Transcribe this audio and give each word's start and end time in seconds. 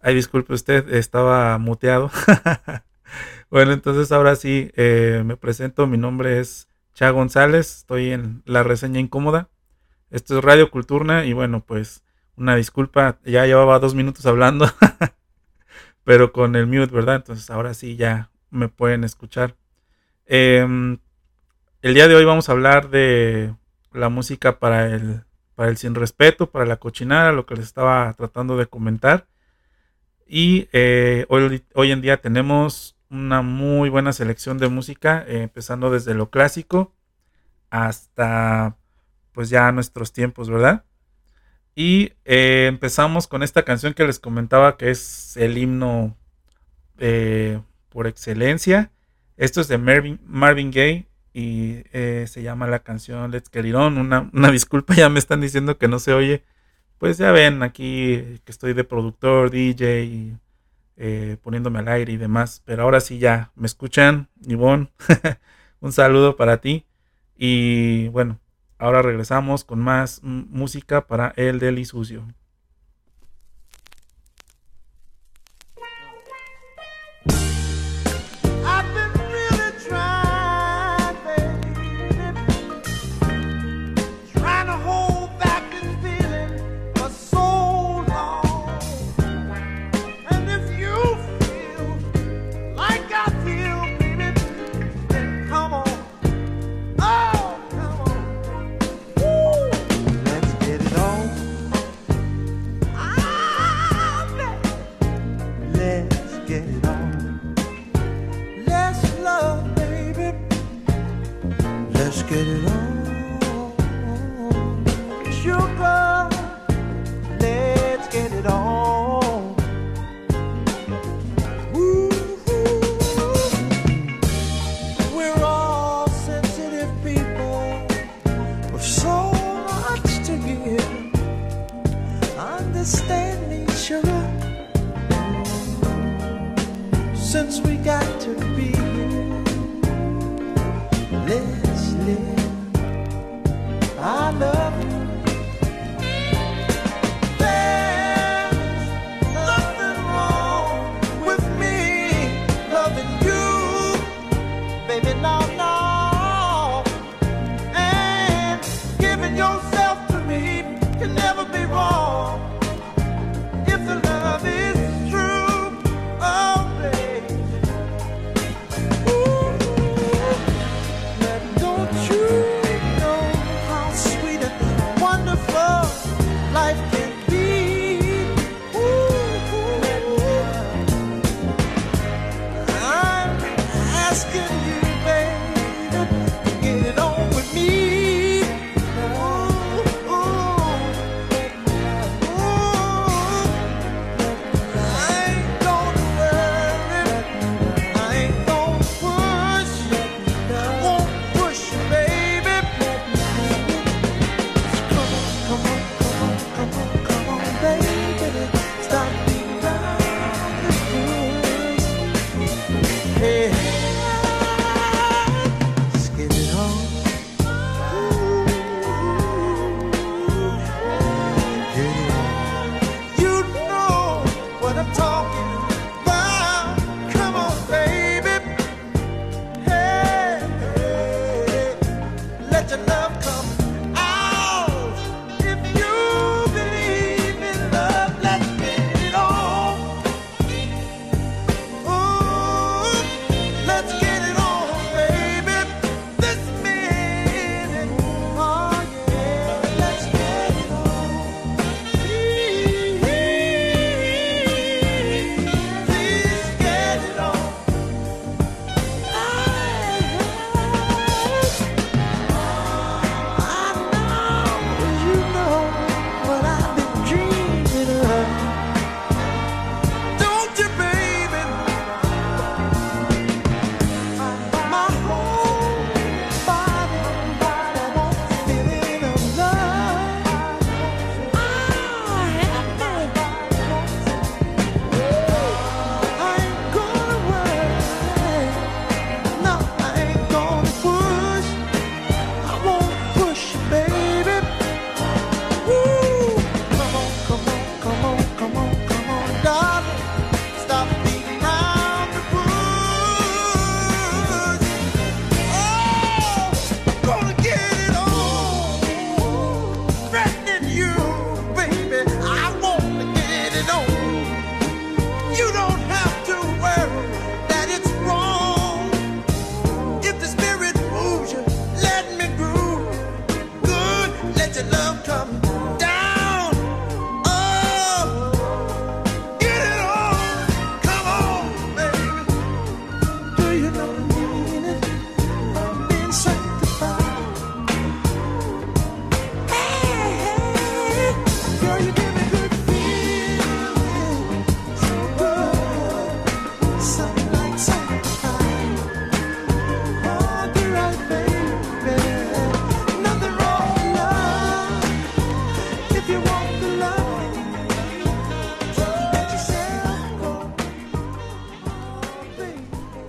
Ay, 0.00 0.14
disculpe 0.14 0.54
usted, 0.54 0.92
estaba 0.94 1.58
muteado. 1.58 2.10
bueno, 3.50 3.72
entonces 3.72 4.12
ahora 4.12 4.36
sí, 4.36 4.70
eh, 4.76 5.22
me 5.24 5.36
presento. 5.36 5.88
Mi 5.88 5.98
nombre 5.98 6.38
es 6.38 6.68
Cha 6.94 7.10
González. 7.10 7.78
Estoy 7.78 8.12
en 8.12 8.42
la 8.46 8.62
reseña 8.62 9.00
incómoda. 9.00 9.48
Esto 10.10 10.38
es 10.38 10.44
Radio 10.44 10.70
Culturna 10.70 11.24
y 11.24 11.32
bueno, 11.32 11.64
pues 11.66 12.04
una 12.36 12.54
disculpa. 12.54 13.18
Ya 13.24 13.44
llevaba 13.46 13.80
dos 13.80 13.94
minutos 13.96 14.24
hablando, 14.26 14.66
pero 16.04 16.32
con 16.32 16.54
el 16.54 16.68
mute, 16.68 16.94
¿verdad? 16.94 17.16
Entonces 17.16 17.50
ahora 17.50 17.74
sí 17.74 17.96
ya 17.96 18.30
me 18.50 18.68
pueden 18.68 19.02
escuchar. 19.02 19.56
Em, 20.26 20.98
el 21.82 21.94
día 21.94 22.06
de 22.06 22.14
hoy 22.14 22.24
vamos 22.24 22.48
a 22.48 22.52
hablar 22.52 22.90
de 22.90 23.52
la 23.92 24.10
música 24.10 24.60
para 24.60 24.86
el, 24.86 25.24
para 25.56 25.70
el 25.70 25.76
sin 25.76 25.96
respeto, 25.96 26.50
para 26.50 26.66
la 26.66 26.76
cochinada, 26.76 27.32
lo 27.32 27.46
que 27.46 27.56
les 27.56 27.64
estaba 27.64 28.12
tratando 28.14 28.56
de 28.56 28.66
comentar. 28.66 29.26
Y 30.28 30.68
eh, 30.72 31.24
hoy, 31.30 31.64
hoy, 31.74 31.90
en 31.90 32.02
día 32.02 32.20
tenemos 32.20 32.96
una 33.08 33.40
muy 33.40 33.88
buena 33.88 34.12
selección 34.12 34.58
de 34.58 34.68
música, 34.68 35.24
eh, 35.26 35.42
empezando 35.42 35.90
desde 35.90 36.12
lo 36.12 36.28
clásico 36.28 36.92
hasta 37.70 38.76
pues 39.32 39.48
ya 39.48 39.72
nuestros 39.72 40.12
tiempos, 40.12 40.50
¿verdad? 40.50 40.84
Y 41.74 42.12
eh, 42.26 42.66
empezamos 42.68 43.26
con 43.26 43.42
esta 43.42 43.64
canción 43.64 43.94
que 43.94 44.04
les 44.04 44.18
comentaba 44.18 44.76
que 44.76 44.90
es 44.90 45.36
el 45.38 45.56
himno 45.56 46.14
por 47.88 48.06
excelencia. 48.06 48.90
Esto 49.36 49.60
es 49.62 49.68
de 49.68 49.78
Marvin, 49.78 50.20
Marvin 50.26 50.70
Gaye 50.70 51.06
y 51.32 51.84
se 51.92 52.42
llama 52.42 52.66
la 52.66 52.80
canción 52.80 53.30
Let's 53.30 53.48
Get 53.50 53.64
It 53.64 53.74
On. 53.74 53.96
Una, 53.96 54.28
una 54.32 54.50
disculpa, 54.52 54.94
ya 54.94 55.08
me 55.08 55.20
están 55.20 55.40
diciendo 55.40 55.78
que 55.78 55.88
no 55.88 55.98
se 55.98 56.12
oye 56.12 56.42
pues 56.98 57.18
ya 57.18 57.32
ven 57.32 57.62
aquí 57.62 58.40
que 58.44 58.52
estoy 58.52 58.74
de 58.74 58.84
productor, 58.84 59.50
DJ, 59.50 60.36
eh, 60.96 61.36
poniéndome 61.42 61.78
al 61.78 61.88
aire 61.88 62.12
y 62.12 62.16
demás. 62.16 62.62
Pero 62.64 62.82
ahora 62.82 63.00
sí 63.00 63.18
ya 63.18 63.52
me 63.54 63.66
escuchan, 63.66 64.28
Ivonne. 64.46 64.90
un 65.80 65.92
saludo 65.92 66.36
para 66.36 66.60
ti. 66.60 66.86
Y 67.36 68.08
bueno, 68.08 68.40
ahora 68.78 69.02
regresamos 69.02 69.64
con 69.64 69.78
más 69.78 70.20
música 70.22 71.06
para 71.06 71.32
el 71.36 71.60
del 71.60 71.84
Sucio. 71.86 72.26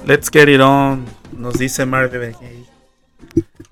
Let's 0.09 0.31
get 0.31 0.50
it 0.50 0.59
on, 0.59 1.06
nos 1.38 1.59
dice 1.59 1.85
Marvel 1.85 2.35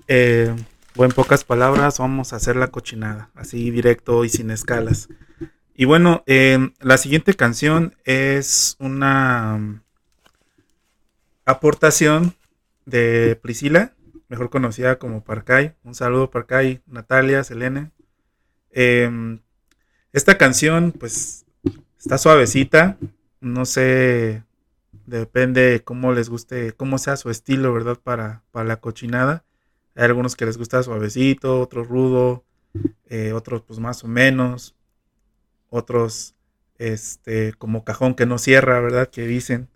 eh, 0.06 0.54
o 0.94 1.04
en 1.04 1.10
pocas 1.10 1.42
palabras, 1.42 1.98
vamos 1.98 2.32
a 2.32 2.36
hacer 2.36 2.54
la 2.54 2.68
cochinada, 2.68 3.28
así 3.34 3.72
directo 3.72 4.24
y 4.24 4.28
sin 4.28 4.52
escalas. 4.52 5.08
Y 5.74 5.84
bueno, 5.84 6.22
em, 6.26 6.74
la 6.78 6.96
siguiente 6.96 7.34
canción 7.34 7.96
es 8.04 8.76
una 8.78 9.58
mm, 9.58 9.82
aportación 11.44 12.36
de 12.86 13.36
Priscila, 13.42 13.94
mejor 14.28 14.48
conocida 14.48 15.00
como 15.00 15.24
Parcay. 15.24 15.74
Un 15.82 15.96
saludo 15.96 16.30
Parcay, 16.30 16.82
Natalia, 16.86 17.42
Selene. 17.42 17.90
Em, 18.70 19.40
esta 20.12 20.38
canción, 20.38 20.92
pues, 20.92 21.46
está 21.98 22.16
suavecita. 22.16 22.96
No 23.40 23.66
sé, 23.66 24.44
depende 25.08 25.82
cómo 25.84 26.12
les 26.12 26.28
guste, 26.28 26.72
cómo 26.72 26.98
sea 26.98 27.16
su 27.16 27.30
estilo, 27.30 27.72
¿verdad? 27.72 27.98
Para, 28.02 28.42
para 28.50 28.66
la 28.66 28.80
cochinada. 28.80 29.44
Hay 29.94 30.04
algunos 30.04 30.36
que 30.36 30.46
les 30.46 30.58
gusta 30.58 30.82
suavecito, 30.82 31.60
otros 31.60 31.88
rudo, 31.88 32.44
eh, 33.06 33.32
otros 33.32 33.62
pues 33.62 33.80
más 33.80 34.04
o 34.04 34.08
menos 34.08 34.76
otros 35.70 36.34
este, 36.78 37.52
como 37.54 37.84
cajón 37.84 38.14
que 38.14 38.26
no 38.26 38.38
cierra, 38.38 38.80
¿verdad? 38.80 39.08
Que 39.10 39.26
dicen. 39.26 39.68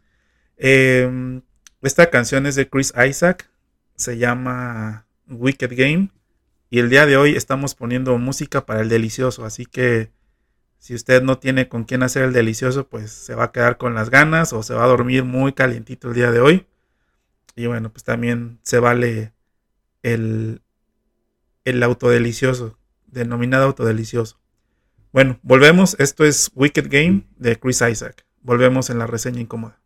Em, 0.57 1.43
esta 1.83 2.11
canción 2.11 2.47
es 2.47 2.55
de 2.55 2.69
Chris 2.69 2.93
Isaac, 3.09 3.51
se 3.97 4.19
llama 4.19 5.07
Wicked 5.29 5.73
Game. 5.77 6.11
Y 6.71 6.79
el 6.79 6.89
día 6.89 7.07
de 7.07 7.17
hoy 7.17 7.37
estamos 7.37 7.75
poniendo 7.75 8.17
música 8.19 8.65
para 8.65 8.81
el 8.81 8.89
delicioso, 8.89 9.45
así 9.45 9.67
que 9.67 10.11
si 10.83 10.97
usted 10.97 11.23
no 11.23 11.39
tiene 11.39 11.69
con 11.69 11.85
quién 11.85 12.03
hacer 12.03 12.25
el 12.25 12.33
delicioso, 12.33 12.89
pues 12.89 13.13
se 13.13 13.37
va 13.37 13.45
a 13.45 13.53
quedar 13.53 13.77
con 13.79 13.95
las 13.95 14.11
ganas 14.11 14.53
o 14.53 14.65
se 14.65 14.75
va 14.75 14.83
a 14.83 14.89
dormir 14.89 15.23
muy 15.23 15.53
calientito 15.53 16.09
el 16.09 16.15
día 16.15 16.33
de 16.33 16.41
hoy. 16.41 16.67
Y 17.55 17.67
bueno, 17.67 17.93
pues 17.93 18.03
también 18.03 18.59
se 18.65 18.81
vale 18.81 19.33
el, 20.03 20.61
el 21.65 21.85
autodelicioso, 21.85 22.81
denominado 23.07 23.67
autodelicioso. 23.67 24.41
Bueno, 25.13 25.39
volvemos. 25.45 25.95
Esto 26.01 26.25
es 26.25 26.51
Wicked 26.53 26.89
Game 26.91 27.29
de 27.37 27.61
Chris 27.61 27.81
Isaac. 27.89 28.27
Volvemos 28.41 28.91
en 28.91 28.99
la 28.99 29.07
reseña 29.07 29.41
incómoda. 29.41 29.81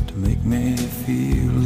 don't 0.06 0.44
wanna 0.46 0.76
fall 0.78 1.12
in 1.12 1.65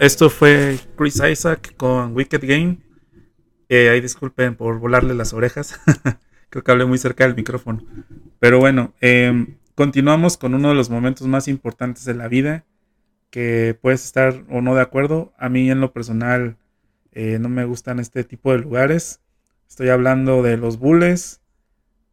esto 0.00 0.30
fue 0.30 0.78
Chris 0.96 1.20
Isaac 1.30 1.74
con 1.76 2.14
Wicked 2.14 2.40
Game. 2.42 2.78
Eh, 3.68 3.90
ahí 3.90 4.00
disculpen 4.00 4.56
por 4.56 4.78
volarle 4.78 5.14
las 5.14 5.32
orejas. 5.32 5.78
Creo 6.50 6.64
que 6.64 6.70
hablé 6.70 6.84
muy 6.84 6.98
cerca 6.98 7.24
del 7.24 7.36
micrófono. 7.36 7.84
Pero 8.38 8.58
bueno, 8.58 8.94
em, 9.00 9.58
continuamos 9.74 10.36
con 10.36 10.54
uno 10.54 10.70
de 10.70 10.74
los 10.74 10.90
momentos 10.90 11.26
más 11.26 11.48
importantes 11.48 12.04
de 12.04 12.14
la 12.14 12.28
vida. 12.28 12.64
Que 13.30 13.78
puedes 13.80 14.04
estar 14.04 14.44
o 14.48 14.62
no 14.62 14.74
de 14.74 14.82
acuerdo. 14.82 15.32
A 15.38 15.48
mí 15.48 15.70
en 15.70 15.80
lo 15.80 15.92
personal 15.92 16.56
eh, 17.12 17.38
no 17.38 17.48
me 17.48 17.64
gustan 17.64 17.98
este 17.98 18.24
tipo 18.24 18.52
de 18.52 18.58
lugares. 18.58 19.20
Estoy 19.68 19.90
hablando 19.90 20.42
de 20.42 20.56
los 20.56 20.78
bulles, 20.78 21.42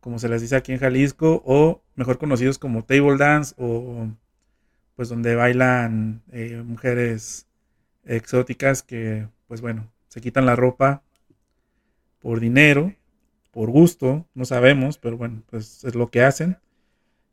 como 0.01 0.19
se 0.19 0.27
les 0.27 0.41
dice 0.41 0.57
aquí 0.57 0.73
en 0.73 0.79
Jalisco, 0.79 1.41
o 1.45 1.81
mejor 1.95 2.17
conocidos 2.17 2.59
como 2.59 2.83
table 2.83 3.17
dance 3.17 3.55
o 3.57 4.09
pues 4.95 5.09
donde 5.09 5.35
bailan 5.35 6.21
eh, 6.31 6.61
mujeres 6.65 7.44
exóticas 8.05 8.83
que, 8.83 9.27
pues 9.47 9.61
bueno, 9.61 9.91
se 10.07 10.21
quitan 10.21 10.45
la 10.45 10.55
ropa 10.55 11.03
por 12.19 12.39
dinero, 12.39 12.93
por 13.51 13.69
gusto, 13.69 14.27
no 14.33 14.45
sabemos, 14.45 14.97
pero 14.97 15.17
bueno, 15.17 15.43
pues 15.49 15.83
es 15.83 15.95
lo 15.95 16.09
que 16.09 16.23
hacen. 16.23 16.57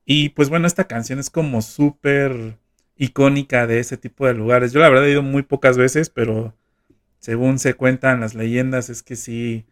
Y 0.05 0.31
pues 0.31 0.49
bueno, 0.49 0.67
esta 0.67 0.85
canción 0.85 1.19
es 1.19 1.31
como 1.31 1.63
súper 1.63 2.59
icónica 2.97 3.67
de 3.67 3.79
ese 3.81 3.97
tipo 3.97 4.27
de 4.27 4.35
lugares. 4.35 4.73
Yo 4.73 4.81
la 4.81 4.89
verdad 4.89 5.07
he 5.07 5.13
ido 5.13 5.23
muy 5.23 5.43
pocas 5.43 5.77
veces, 5.77 6.11
pero 6.11 6.55
según 7.19 7.59
se 7.59 7.75
cuentan 7.75 8.21
las 8.21 8.35
leyendas, 8.35 8.91
es 8.91 9.03
que 9.03 9.17
sí 9.17 9.67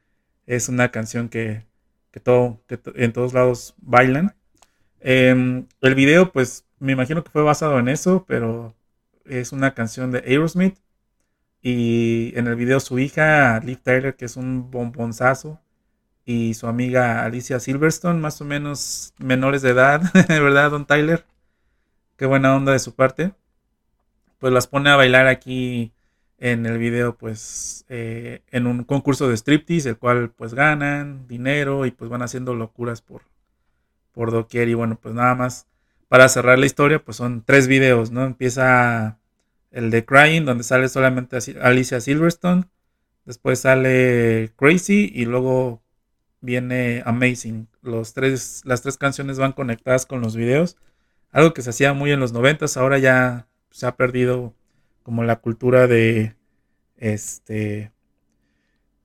es 0.46 0.68
una 0.68 0.90
canción 0.90 1.28
que, 1.28 1.66
que, 2.10 2.20
todo, 2.20 2.62
que 2.66 2.80
en 2.96 3.12
todos 3.12 3.32
lados 3.34 3.74
bailan. 3.78 4.34
Em, 5.00 5.66
el 5.80 5.94
video, 5.94 6.32
pues 6.32 6.66
me 6.78 6.92
imagino 6.92 7.24
que 7.24 7.30
fue 7.30 7.42
basado 7.42 7.78
en 7.78 7.88
eso, 7.88 8.24
pero 8.26 8.74
es 9.24 9.52
una 9.52 9.74
canción 9.74 10.10
de 10.10 10.18
Aerosmith. 10.20 10.76
Y 11.62 12.32
en 12.38 12.46
el 12.46 12.56
video 12.56 12.80
su 12.80 12.98
hija, 12.98 13.60
Liv 13.60 13.80
Tyler, 13.82 14.16
que 14.16 14.24
es 14.24 14.36
un 14.36 14.70
bombonzazo, 14.70 15.60
y 16.24 16.54
su 16.54 16.66
amiga 16.66 17.24
Alicia 17.24 17.60
Silverstone, 17.60 18.20
más 18.20 18.40
o 18.40 18.44
menos 18.44 19.14
menores 19.18 19.62
de 19.62 19.70
edad, 19.70 20.02
¿verdad, 20.28 20.70
Don 20.70 20.86
Tyler? 20.86 21.24
Qué 22.16 22.26
buena 22.26 22.54
onda 22.54 22.72
de 22.72 22.78
su 22.78 22.94
parte. 22.94 23.32
Pues 24.38 24.52
las 24.52 24.66
pone 24.66 24.90
a 24.90 24.96
bailar 24.96 25.26
aquí 25.26 25.92
en 26.38 26.66
el 26.66 26.78
video, 26.78 27.16
pues, 27.16 27.84
eh, 27.88 28.42
en 28.50 28.66
un 28.66 28.84
concurso 28.84 29.28
de 29.28 29.36
striptease, 29.36 29.90
el 29.90 29.98
cual 29.98 30.30
pues 30.30 30.54
ganan 30.54 31.26
dinero 31.28 31.86
y 31.86 31.90
pues 31.90 32.10
van 32.10 32.22
haciendo 32.22 32.54
locuras 32.54 33.02
por, 33.02 33.22
por 34.12 34.30
doquier. 34.30 34.68
Y 34.68 34.74
bueno, 34.74 34.98
pues 35.00 35.14
nada 35.14 35.34
más 35.34 35.66
para 36.08 36.28
cerrar 36.28 36.58
la 36.58 36.66
historia, 36.66 37.04
pues 37.04 37.16
son 37.18 37.44
tres 37.44 37.68
videos, 37.68 38.10
¿no? 38.10 38.24
Empieza 38.24 39.19
el 39.70 39.90
de 39.90 40.04
Crying, 40.04 40.44
donde 40.44 40.64
sale 40.64 40.88
solamente 40.88 41.38
Alicia 41.60 42.00
Silverstone. 42.00 42.64
Después 43.24 43.60
sale 43.60 44.52
Crazy 44.56 45.10
y 45.14 45.24
luego 45.24 45.82
viene 46.40 47.02
Amazing. 47.04 47.68
Los 47.82 48.14
tres, 48.14 48.62
las 48.64 48.82
tres 48.82 48.98
canciones 48.98 49.38
van 49.38 49.52
conectadas 49.52 50.06
con 50.06 50.20
los 50.20 50.36
videos. 50.36 50.76
Algo 51.30 51.54
que 51.54 51.62
se 51.62 51.70
hacía 51.70 51.92
muy 51.92 52.10
en 52.10 52.20
los 52.20 52.32
noventas, 52.32 52.76
ahora 52.76 52.98
ya 52.98 53.46
se 53.70 53.86
ha 53.86 53.96
perdido 53.96 54.54
como 55.02 55.22
la 55.22 55.36
cultura 55.36 55.86
de 55.86 56.34
este 56.96 57.92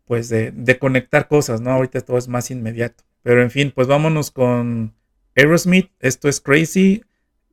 pues 0.05 0.29
de, 0.29 0.51
de, 0.51 0.77
conectar 0.77 1.27
cosas, 1.27 1.61
¿no? 1.61 1.71
Ahorita 1.71 2.01
todo 2.01 2.17
es 2.17 2.27
más 2.27 2.51
inmediato. 2.51 3.03
Pero 3.23 3.41
en 3.41 3.49
fin, 3.49 3.71
pues 3.73 3.87
vámonos 3.87 4.29
con 4.29 4.93
Aerosmith, 5.35 5.91
esto 5.99 6.29
es 6.29 6.39
crazy. 6.39 7.03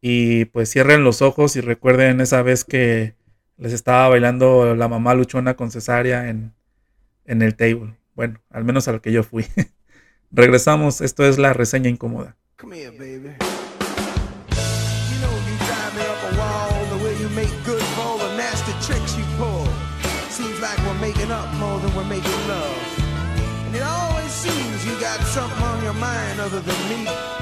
Y 0.02 0.46
pues 0.46 0.68
cierren 0.68 1.04
los 1.04 1.22
ojos 1.22 1.54
y 1.56 1.60
recuerden 1.60 2.20
esa 2.20 2.42
vez 2.42 2.64
que 2.64 3.14
les 3.56 3.72
estaba 3.72 4.08
bailando 4.08 4.74
la 4.74 4.88
mamá 4.88 5.14
luchona 5.14 5.54
con 5.54 5.70
cesárea 5.70 6.28
en, 6.28 6.52
en 7.24 7.40
el 7.40 7.54
table. 7.54 7.94
Bueno, 8.14 8.40
al 8.50 8.64
menos 8.64 8.88
al 8.88 9.00
que 9.00 9.12
yo 9.12 9.22
fui. 9.22 9.46
Regresamos, 10.32 11.00
esto 11.00 11.24
es 11.24 11.38
la 11.38 11.52
reseña 11.52 11.88
incómoda. 11.88 12.36
Come 12.56 12.76
here, 12.76 12.90
baby. 12.90 13.36
Making 22.08 22.48
love. 22.48 22.98
And 23.66 23.76
it 23.76 23.82
always 23.82 24.30
seems 24.30 24.84
you 24.84 24.92
got 25.00 25.18
something 25.20 25.62
on 25.62 25.82
your 25.82 25.94
mind 25.94 26.40
other 26.40 26.60
than 26.60 26.88
me. 26.90 27.41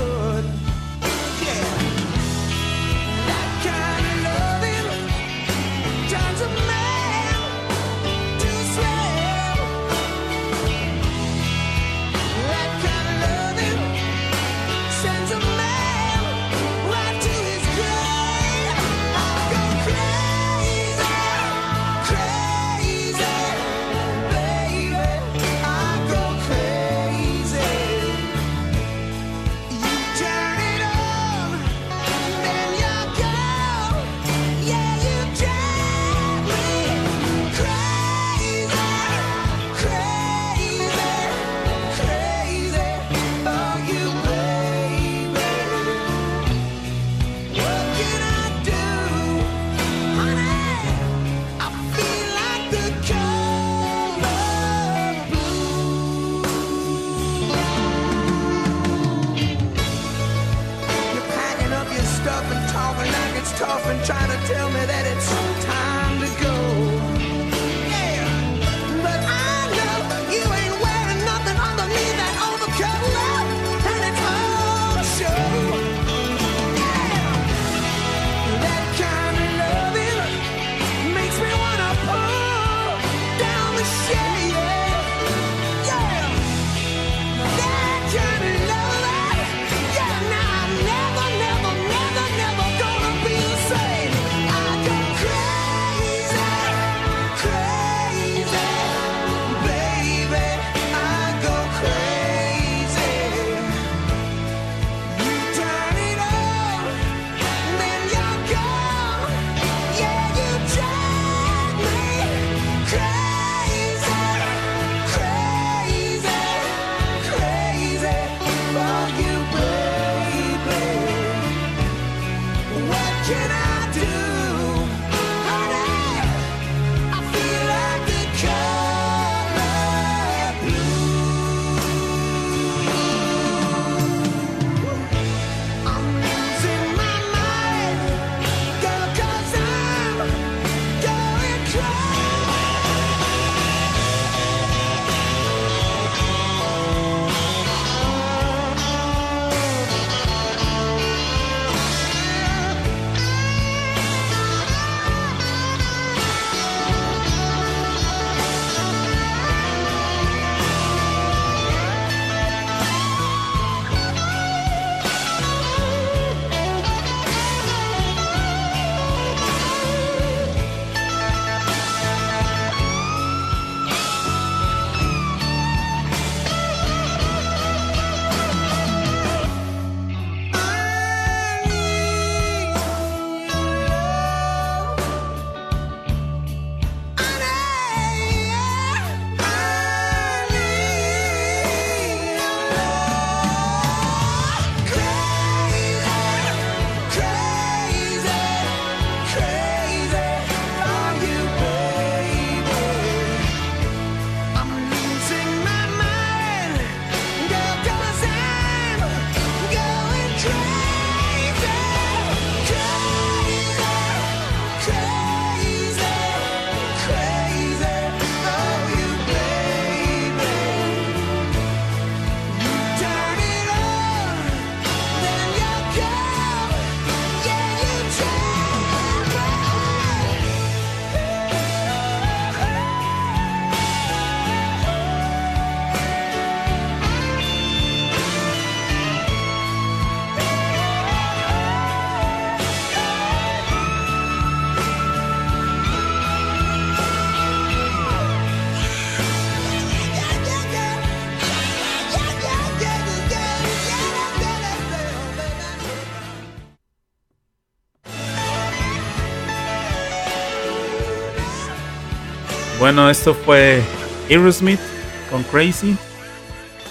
Bueno, 262.93 263.09
esto 263.09 263.33
fue 263.33 263.81
Aerosmith 264.29 264.81
con 265.29 265.43
Crazy. 265.43 265.95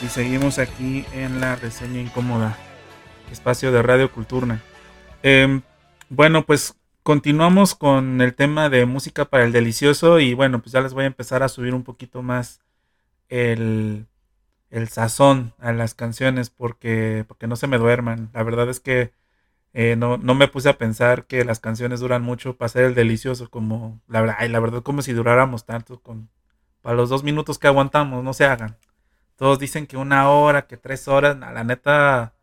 Y 0.02 0.08
seguimos 0.08 0.58
aquí 0.58 1.04
en 1.12 1.40
la 1.40 1.56
reseña 1.56 2.00
incómoda. 2.00 2.56
Espacio 3.30 3.70
de 3.70 3.82
Radio 3.82 4.10
Culturna. 4.10 4.62
Em, 5.22 5.60
bueno, 6.08 6.46
pues 6.46 6.74
continuamos 7.02 7.74
con 7.74 8.22
el 8.22 8.32
tema 8.34 8.70
de 8.70 8.86
música 8.86 9.26
para 9.26 9.44
el 9.44 9.52
delicioso. 9.52 10.20
Y 10.20 10.32
bueno, 10.32 10.62
pues 10.62 10.72
ya 10.72 10.80
les 10.80 10.94
voy 10.94 11.04
a 11.04 11.08
empezar 11.08 11.42
a 11.42 11.50
subir 11.50 11.74
un 11.74 11.84
poquito 11.84 12.22
más 12.22 12.62
el, 13.28 14.06
el 14.70 14.88
sazón 14.88 15.52
a 15.58 15.74
las 15.74 15.92
canciones 15.92 16.48
porque, 16.48 17.26
porque 17.28 17.46
no 17.46 17.56
se 17.56 17.66
me 17.66 17.76
duerman. 17.76 18.30
La 18.32 18.42
verdad 18.42 18.70
es 18.70 18.80
que 18.80 19.12
eh, 19.72 19.94
no, 19.96 20.18
no, 20.18 20.34
me 20.34 20.48
puse 20.48 20.68
a 20.68 20.78
pensar 20.78 21.26
que 21.26 21.44
las 21.44 21.60
canciones 21.60 22.00
duran 22.00 22.22
mucho 22.22 22.56
para 22.56 22.68
ser 22.68 22.84
el 22.84 22.94
delicioso, 22.94 23.50
como 23.50 24.00
la 24.08 24.20
verdad, 24.20 24.48
la 24.48 24.60
verdad, 24.60 24.82
como 24.82 25.02
si 25.02 25.12
duráramos 25.12 25.64
tanto 25.64 26.00
con 26.00 26.28
para 26.82 26.96
los 26.96 27.10
dos 27.10 27.22
minutos 27.24 27.58
que 27.58 27.68
aguantamos, 27.68 28.24
no 28.24 28.32
se 28.34 28.46
hagan. 28.46 28.76
Todos 29.36 29.58
dicen 29.58 29.86
que 29.86 29.96
una 29.96 30.30
hora, 30.30 30.66
que 30.66 30.76
tres 30.76 31.08
horas, 31.08 31.38
la 31.38 31.64
neta, 31.64 32.34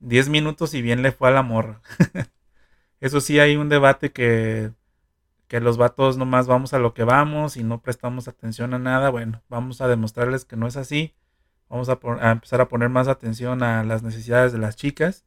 diez 0.00 0.28
minutos 0.28 0.74
y 0.74 0.82
bien 0.82 1.02
le 1.02 1.12
fue 1.12 1.28
al 1.28 1.36
amor. 1.38 1.80
Eso 3.00 3.20
sí, 3.20 3.40
hay 3.40 3.56
un 3.56 3.68
debate 3.68 4.12
que, 4.12 4.72
que 5.48 5.60
los 5.60 5.78
vatos 5.78 6.16
nomás 6.18 6.46
vamos 6.46 6.74
a 6.74 6.78
lo 6.78 6.94
que 6.94 7.04
vamos 7.04 7.56
y 7.56 7.64
no 7.64 7.82
prestamos 7.82 8.28
atención 8.28 8.74
a 8.74 8.78
nada. 8.78 9.10
Bueno, 9.10 9.42
vamos 9.48 9.80
a 9.80 9.88
demostrarles 9.88 10.44
que 10.44 10.56
no 10.56 10.66
es 10.66 10.76
así. 10.76 11.14
Vamos 11.68 11.88
a, 11.88 11.98
a 12.20 12.32
empezar 12.32 12.60
a 12.60 12.68
poner 12.68 12.90
más 12.90 13.08
atención 13.08 13.62
a 13.62 13.84
las 13.84 14.02
necesidades 14.02 14.52
de 14.52 14.58
las 14.58 14.76
chicas 14.76 15.24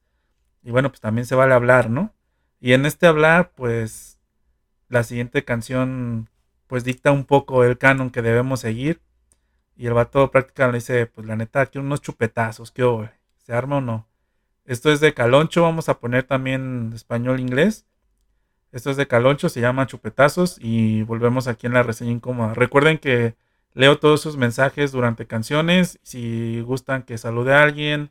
y 0.65 0.71
bueno, 0.71 0.89
pues 0.89 0.99
también 0.99 1.28
se 1.28 1.36
vale 1.36 1.54
hablar, 1.54 1.91
¿no? 1.91 2.12
Y 2.60 2.73
en 2.73 2.88
este 2.88 3.06
hablar, 3.06 3.51
pues 3.56 4.19
la 4.89 5.04
siguiente 5.04 5.45
canción 5.45 6.30
pues 6.65 6.84
dicta 6.84 7.12
un 7.12 7.23
poco 7.25 7.63
el 7.63 7.78
canon 7.78 8.10
que 8.10 8.23
debemos 8.23 8.62
seguir. 8.62 8.99
Y 9.78 9.86
el 9.86 9.93
vato 9.93 10.32
prácticamente 10.32 10.78
dice, 10.78 11.06
pues 11.06 11.28
la 11.28 11.36
neta, 11.36 11.62
aquí 11.62 11.78
unos 11.78 12.01
chupetazos, 12.01 12.71
¿qué 12.71 12.84
¿Se 13.38 13.54
arma 13.54 13.78
o 13.78 13.82
no? 13.82 14.08
Esto 14.65 14.91
es 14.91 14.99
de 14.99 15.13
Caloncho, 15.13 15.62
vamos 15.62 15.88
a 15.88 15.99
poner 15.99 16.23
también 16.23 16.91
español-inglés. 16.95 17.86
Esto 18.71 18.89
es 18.89 18.97
de 18.97 19.08
Caloncho, 19.08 19.49
se 19.49 19.62
llama 19.62 19.86
Chupetazos 19.86 20.58
y 20.60 21.04
volvemos 21.04 21.47
aquí 21.47 21.67
en 21.67 21.73
la 21.73 21.84
reseña 21.84 22.12
incómoda. 22.12 22.56
Recuerden 22.56 22.97
que 22.97 23.36
leo 23.73 23.99
todos 23.99 24.21
sus 24.21 24.36
mensajes 24.36 24.91
durante 24.91 25.28
canciones. 25.28 25.99
Si 26.01 26.62
gustan 26.62 27.04
que 27.04 27.19
salude 27.19 27.54
a 27.54 27.62
alguien, 27.62 28.10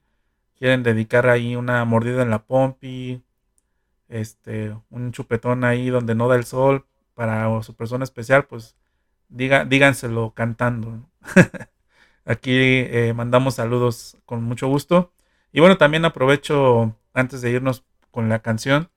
quieren 0.59 0.83
dedicar 0.83 1.29
ahí 1.29 1.57
una 1.57 1.85
mordida 1.85 2.23
en 2.23 2.31
la 2.31 2.45
pompi, 2.45 3.23
este, 4.09 4.77
un 4.91 5.13
chupetón 5.13 5.65
ahí 5.65 5.91
donde 5.91 6.15
no 6.15 6.29
da 6.29 6.37
el 6.37 6.45
sol 6.45 6.87
para 7.15 7.63
su 7.63 7.75
persona 7.75 8.05
especial, 8.05 8.47
pues 8.47 8.77
diga, 9.29 9.65
díganselo 9.65 10.33
cantando. 10.35 11.09
Aquí 12.25 12.53
eh, 12.53 13.13
mandamos 13.15 13.57
saludos 13.57 14.17
con 14.25 14.43
mucho 14.43 14.69
gusto. 14.69 15.13
Y 15.53 15.61
bueno, 15.61 15.77
también 15.77 16.05
aprovecho 16.05 16.97
antes 17.13 17.43
de 17.43 17.51
irnos 17.51 17.85
con 18.11 18.29
la 18.29 18.41
canción. 18.41 18.91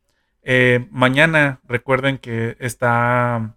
Eh, 0.43 0.87
mañana 0.91 1.59
recuerden 1.67 2.17
que 2.19 2.55
está 2.59 3.55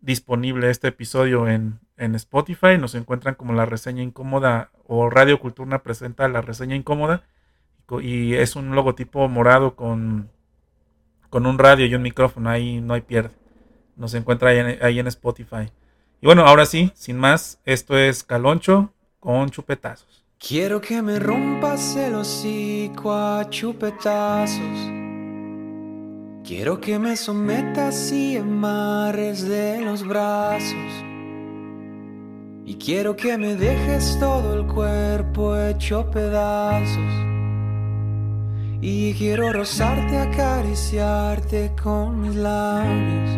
disponible 0.00 0.70
este 0.70 0.88
episodio 0.88 1.48
en, 1.48 1.80
en 1.98 2.14
Spotify. 2.14 2.78
Nos 2.78 2.94
encuentran 2.94 3.34
como 3.34 3.52
la 3.52 3.66
reseña 3.66 4.02
incómoda 4.02 4.70
o 4.86 5.10
Radio 5.10 5.38
Cultura 5.40 5.82
presenta 5.82 6.28
la 6.28 6.40
reseña 6.40 6.76
incómoda. 6.76 7.24
Y 8.00 8.34
es 8.34 8.56
un 8.56 8.74
logotipo 8.74 9.28
morado 9.28 9.74
con, 9.74 10.30
con 11.30 11.46
un 11.46 11.58
radio 11.58 11.86
y 11.86 11.94
un 11.94 12.02
micrófono. 12.02 12.50
Ahí 12.50 12.80
no 12.80 12.94
hay 12.94 13.02
pierde. 13.02 13.34
Nos 13.96 14.14
encuentra 14.14 14.50
ahí 14.50 14.58
en, 14.58 14.78
ahí 14.82 14.98
en 14.98 15.06
Spotify. 15.08 15.70
Y 16.20 16.26
bueno, 16.26 16.46
ahora 16.46 16.66
sí, 16.66 16.90
sin 16.94 17.18
más, 17.18 17.60
esto 17.64 17.96
es 17.96 18.24
Caloncho 18.24 18.92
con 19.20 19.50
chupetazos. 19.50 20.24
Quiero 20.38 20.80
que 20.80 21.02
me 21.02 21.18
rompas 21.18 21.96
el 21.96 22.14
hocico 22.14 23.12
a 23.12 23.48
chupetazos. 23.50 24.98
Quiero 26.44 26.80
que 26.80 26.98
me 26.98 27.16
sometas 27.16 28.12
y 28.12 28.36
amarres 28.36 29.46
de 29.46 29.80
los 29.82 30.06
brazos. 30.06 31.07
Y 32.68 32.74
quiero 32.74 33.16
que 33.16 33.38
me 33.38 33.54
dejes 33.54 34.18
todo 34.20 34.52
el 34.52 34.66
cuerpo 34.66 35.56
hecho 35.56 36.04
pedazos. 36.10 37.14
Y 38.82 39.14
quiero 39.14 39.50
rozarte, 39.54 40.18
acariciarte 40.18 41.72
con 41.82 42.20
mis 42.20 42.36
labios. 42.36 43.30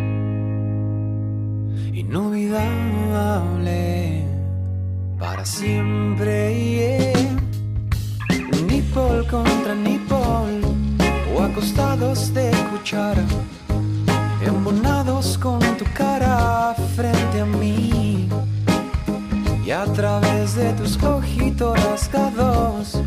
Inolvidable 1.93 2.65
para 5.17 5.45
siempre. 5.45 6.53
Yeah. 6.53 7.39
Nipple 8.67 9.25
contra 9.29 9.75
nipple 9.75 10.17
o 11.33 11.41
acostados 11.41 12.33
de 12.33 12.51
cuchara, 12.69 13.23
embonados 14.45 15.37
con 15.37 15.61
tu 15.77 15.85
cara 15.93 16.75
frente 16.97 17.39
a 17.39 17.45
mí 17.45 18.00
y 19.71 19.73
a 19.73 19.85
través 19.85 20.55
de 20.55 20.73
tus 20.73 21.01
ojitos 21.01 21.81
rasgados, 21.81 22.99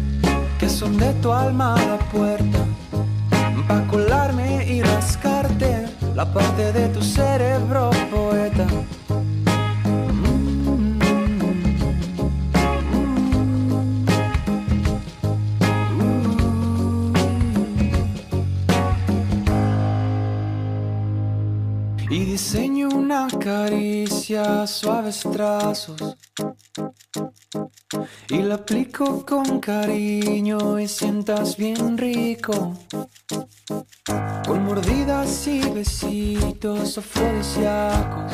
que 0.58 0.66
son 0.66 0.96
de 0.96 1.12
tu 1.20 1.30
alma 1.30 1.74
la 1.76 1.98
puerta, 2.08 2.60
pa' 3.68 3.86
colarme 3.86 4.64
y 4.64 4.80
rascarte 4.80 5.84
la 6.14 6.24
parte 6.24 6.72
de 6.72 6.88
tu 6.88 7.02
cerebro 7.02 7.90
poeta. 8.10 8.66
Y 22.14 22.26
diseño 22.26 22.90
una 22.90 23.26
caricia, 23.26 24.68
suaves 24.68 25.26
trazos 25.32 26.16
y 28.30 28.38
la 28.38 28.54
aplico 28.54 29.26
con 29.26 29.58
cariño 29.58 30.78
y 30.78 30.86
sientas 30.86 31.56
bien 31.56 31.98
rico. 31.98 32.78
Con 34.46 34.64
mordidas 34.64 35.48
y 35.48 35.68
besitos 35.70 36.98
afrodisíacos. 36.98 38.32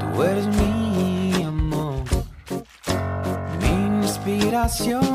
Tú 0.00 0.24
eres 0.24 0.48
mi 0.48 1.44
amor, 1.44 2.02
mi 3.60 4.02
inspiración. 4.02 5.06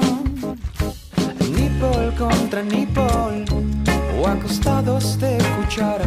Nipple 1.52 2.14
contra 2.18 2.64
nipple 2.64 3.75
o 4.18 4.28
acostados 4.28 5.18
de 5.20 5.38
cuchara, 5.56 6.06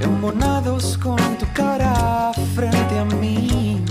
embonados 0.00 0.96
con 0.98 1.16
tu 1.38 1.46
cara 1.54 2.32
frente 2.54 2.98
a 2.98 3.04
mí. 3.04 3.84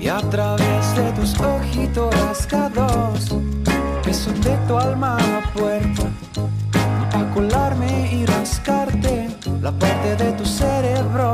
Y 0.00 0.08
a 0.08 0.18
través 0.30 0.96
de 0.96 1.12
tus 1.12 1.38
ojitos 1.40 2.14
rasgados 2.26 3.34
son 4.14 4.40
de 4.42 4.56
tu 4.68 4.78
alma 4.78 5.18
la 5.18 5.42
puerta 5.52 6.02
a 7.12 7.34
colarme 7.34 8.12
y 8.12 8.24
rascarte 8.26 9.28
la 9.60 9.72
parte 9.72 10.16
de 10.16 10.32
tu 10.32 10.44
cerebro 10.44 11.32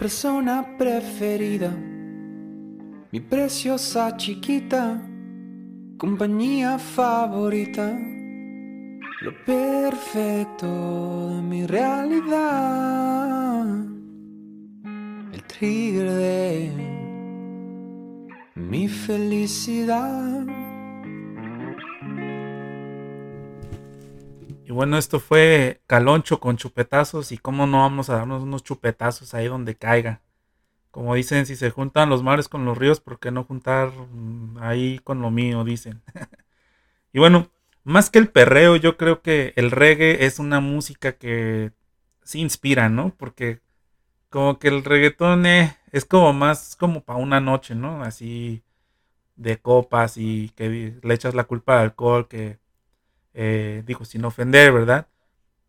persona 0.00 0.64
preferida, 0.78 1.70
mi 3.12 3.20
preciosa 3.20 4.16
chiquita, 4.16 4.98
compañía 5.98 6.78
favorita, 6.78 7.98
lo 9.20 9.44
perfecto 9.44 11.34
de 11.34 11.42
mi 11.42 11.66
realidad, 11.66 13.66
el 15.34 15.42
trigger 15.42 16.10
de 16.10 16.70
mi 18.54 18.88
felicidad. 18.88 20.46
Y 24.70 24.72
bueno, 24.72 24.98
esto 24.98 25.18
fue 25.18 25.80
Caloncho 25.88 26.38
con 26.38 26.56
chupetazos 26.56 27.32
y 27.32 27.38
cómo 27.38 27.66
no 27.66 27.78
vamos 27.78 28.08
a 28.08 28.18
darnos 28.18 28.44
unos 28.44 28.62
chupetazos 28.62 29.34
ahí 29.34 29.48
donde 29.48 29.74
caiga. 29.74 30.20
Como 30.92 31.16
dicen, 31.16 31.44
si 31.44 31.56
se 31.56 31.70
juntan 31.70 32.08
los 32.08 32.22
mares 32.22 32.48
con 32.48 32.64
los 32.64 32.78
ríos, 32.78 33.00
¿por 33.00 33.18
qué 33.18 33.32
no 33.32 33.42
juntar 33.42 33.90
mm, 33.90 34.58
ahí 34.60 35.00
con 35.00 35.22
lo 35.22 35.32
mío? 35.32 35.64
Dicen. 35.64 36.02
y 37.12 37.18
bueno, 37.18 37.50
más 37.82 38.10
que 38.10 38.20
el 38.20 38.28
perreo, 38.28 38.76
yo 38.76 38.96
creo 38.96 39.22
que 39.22 39.54
el 39.56 39.72
reggae 39.72 40.24
es 40.24 40.38
una 40.38 40.60
música 40.60 41.14
que 41.14 41.72
sí 42.22 42.38
inspira, 42.38 42.88
¿no? 42.88 43.12
Porque 43.16 43.58
como 44.28 44.60
que 44.60 44.68
el 44.68 44.84
reggaetón 44.84 45.46
eh, 45.46 45.76
es 45.90 46.04
como 46.04 46.32
más 46.32 46.76
como 46.76 47.02
para 47.02 47.18
una 47.18 47.40
noche, 47.40 47.74
¿no? 47.74 48.04
Así 48.04 48.62
de 49.34 49.58
copas 49.60 50.16
y 50.16 50.50
que 50.50 50.94
le 51.02 51.14
echas 51.14 51.34
la 51.34 51.44
culpa 51.44 51.78
al 51.78 51.86
alcohol, 51.86 52.28
que 52.28 52.59
eh, 53.34 53.82
digo, 53.86 54.04
sin 54.04 54.24
ofender, 54.24 54.72
¿verdad? 54.72 55.08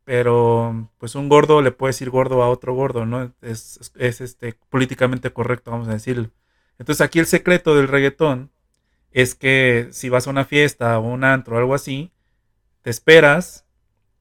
Pero 0.04 0.90
pues 0.98 1.16
un 1.16 1.30
gordo 1.30 1.62
le 1.62 1.72
puede 1.72 1.92
decir 1.92 2.10
gordo 2.10 2.44
a 2.44 2.50
otro 2.50 2.74
gordo, 2.74 3.06
¿no? 3.06 3.34
Es, 3.42 3.92
es, 3.96 4.22
este, 4.22 4.56
políticamente 4.70 5.32
correcto, 5.32 5.72
vamos 5.72 5.88
a 5.88 5.94
decirlo. 5.94 6.32
Entonces 6.80 7.02
aquí 7.02 7.20
el 7.20 7.28
secreto 7.28 7.76
del 7.76 7.88
reggaetón 7.88 8.52
es 9.12 9.36
que 9.36 9.90
si 9.92 10.10
vas 10.10 10.28
a 10.28 10.32
una 10.32 10.46
fiesta 10.46 10.98
o 11.00 11.04
un 11.08 11.24
antro 11.24 11.56
o 11.56 11.60
algo 11.60 11.76
así, 11.76 12.12
te 12.82 12.90
esperas 12.90 13.66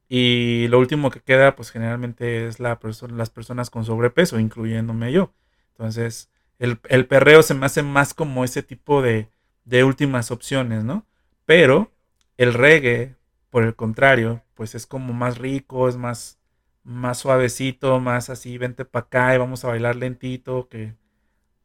y 0.08 0.66
lo 0.68 0.78
último 0.80 1.10
que 1.10 1.20
queda 1.22 1.56
pues 1.56 1.70
generalmente 1.70 2.46
es 2.46 2.60
la 2.60 2.78
persona, 2.80 3.16
las 3.16 3.30
personas 3.30 3.70
con 3.70 3.84
sobrepeso, 3.84 4.38
incluyéndome 4.38 5.12
yo. 5.12 5.32
Entonces 5.72 6.30
el, 6.58 6.78
el 6.88 7.06
perreo 7.06 7.42
se 7.42 7.54
me 7.54 7.66
hace 7.66 7.82
más 7.82 8.12
como 8.14 8.44
ese 8.44 8.62
tipo 8.62 9.02
de, 9.02 9.30
de 9.64 9.84
últimas 9.84 10.30
opciones, 10.30 10.84
¿no? 10.84 11.06
Pero 11.46 11.92
el 12.36 12.54
reggae, 12.54 13.16
por 13.50 13.64
el 13.64 13.74
contrario, 13.74 14.42
pues 14.54 14.74
es 14.74 14.86
como 14.86 15.12
más 15.12 15.38
rico, 15.38 15.88
es 15.88 15.96
más, 15.96 16.38
más 16.84 17.18
suavecito, 17.18 18.00
más 18.00 18.30
así, 18.30 18.58
vente 18.58 18.84
para 18.84 19.06
acá 19.06 19.34
y 19.34 19.38
vamos 19.38 19.64
a 19.64 19.68
bailar 19.68 19.96
lentito, 19.96 20.68
que 20.68 20.94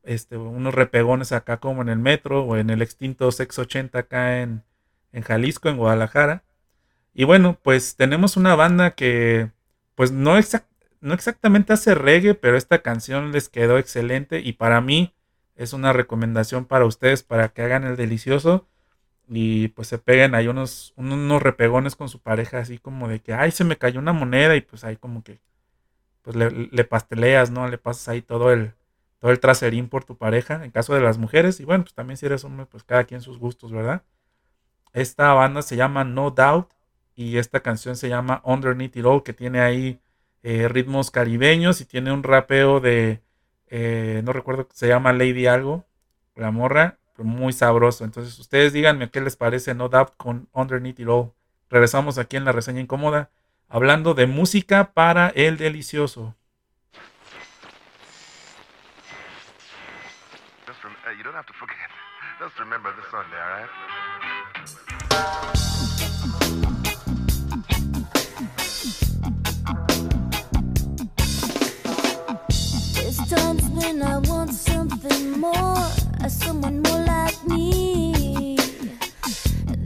este, 0.04 0.38
unos 0.38 0.74
repegones 0.74 1.32
acá 1.32 1.58
como 1.58 1.82
en 1.82 1.90
el 1.90 2.00
metro 2.00 2.44
o 2.44 2.58
en 2.58 2.70
el 2.70 2.82
extinto 2.82 3.32
Sex 3.32 3.60
80 3.60 4.00
acá 4.00 4.42
en, 4.42 4.64
en 5.14 5.24
Jalisco, 5.24 5.70
en 5.70 5.78
Guadalajara. 5.78 6.44
Y 7.14 7.24
bueno, 7.24 7.60
pues 7.64 7.96
tenemos 7.96 8.38
una 8.38 8.56
banda 8.56 8.92
que 8.92 9.52
pues 9.96 10.12
no, 10.12 10.36
no 11.02 11.14
exactamente 11.14 11.74
hace 11.74 11.96
reggae, 11.96 12.36
pero 12.36 12.58
esta 12.58 12.82
canción 12.82 13.32
les 13.32 13.50
quedó 13.50 13.78
excelente 13.78 14.42
y 14.42 14.54
para 14.54 14.82
mí 14.82 15.14
es 15.56 15.74
una 15.74 15.94
recomendación 15.94 16.66
para 16.66 16.86
ustedes 16.86 17.24
para 17.24 17.50
que 17.50 17.62
hagan 17.62 17.86
el 17.86 17.96
delicioso 17.96 18.68
y 19.28 19.70
pues 19.70 19.88
se 19.88 19.98
peguen 19.98 20.36
ahí 20.36 20.48
unos, 20.48 20.94
unos 20.98 21.42
repegones 21.42 21.96
con 21.96 22.10
su 22.10 22.20
pareja, 22.22 22.60
así 22.60 22.78
como 22.78 23.08
de 23.08 23.22
que, 23.22 23.34
ay, 23.34 23.52
se 23.52 23.64
me 23.64 23.78
cayó 23.78 24.00
una 24.00 24.14
moneda 24.14 24.56
y 24.56 24.62
pues 24.62 24.84
ahí 24.84 24.98
como 24.98 25.24
que, 25.24 25.40
pues 26.22 26.36
le, 26.36 26.84
pasteleas, 26.86 27.52
¿no? 27.52 27.68
Le 27.68 27.78
pasas 27.78 28.08
ahí 28.10 28.22
todo 28.22 28.52
el, 28.52 28.74
todo 29.20 29.32
el 29.32 29.40
traserín 29.40 29.90
por 29.90 30.06
tu 30.06 30.18
pareja, 30.18 30.64
en 30.64 30.72
caso 30.72 30.94
de 30.94 31.02
las 31.02 31.18
mujeres, 31.18 31.60
y 31.60 31.66
bueno, 31.66 31.84
pues 31.84 31.94
también 31.96 32.18
si 32.18 32.26
eres 32.26 32.44
hombre, 32.44 32.66
pues 32.66 32.84
cada 32.84 33.06
quien 33.06 33.22
sus 33.22 33.38
gustos, 33.40 33.72
¿verdad? 33.72 34.04
Esta 34.94 35.34
banda 35.34 35.62
se 35.62 35.76
llama 35.76 36.04
No 36.04 36.32
Doubt 36.32 36.72
y 37.16 37.38
esta 37.38 37.62
canción 37.62 37.96
se 37.96 38.10
llama 38.10 38.42
Underneath 38.44 38.96
It 38.96 39.06
All, 39.06 39.24
que 39.24 39.34
tiene 39.34 39.62
ahí 39.62 40.00
eh, 40.44 40.68
ritmos 40.68 41.12
caribeños 41.12 41.82
y 41.82 41.86
tiene 41.86 42.12
un 42.12 42.24
rapeo 42.24 42.80
de, 42.80 43.22
eh, 43.68 44.22
no 44.24 44.34
recuerdo, 44.34 44.68
se 44.74 44.88
llama 44.88 45.14
Lady 45.14 45.48
Algo, 45.48 45.86
la 46.36 46.52
morra, 46.52 47.00
muy 47.18 47.54
sabroso. 47.54 48.04
Entonces, 48.04 48.38
ustedes 48.40 48.74
díganme 48.74 49.10
qué 49.10 49.22
les 49.22 49.36
parece 49.36 49.74
No 49.74 49.90
Doubt 49.90 50.16
con 50.18 50.50
Underneath 50.54 51.00
It 51.00 51.08
All. 51.08 51.32
Regresamos 51.70 52.18
aquí 52.18 52.38
en 52.38 52.46
la 52.46 52.52
reseña 52.52 52.82
incómoda, 52.82 53.32
hablando 53.70 54.14
de 54.14 54.28
música 54.28 54.94
para 54.94 55.30
el 55.30 55.58
delicioso. 55.58 56.36
times 73.28 73.68
when 73.70 74.04
I 74.04 74.18
want 74.18 74.52
something 74.52 75.40
more, 75.40 75.90
someone 76.28 76.82
more 76.82 77.05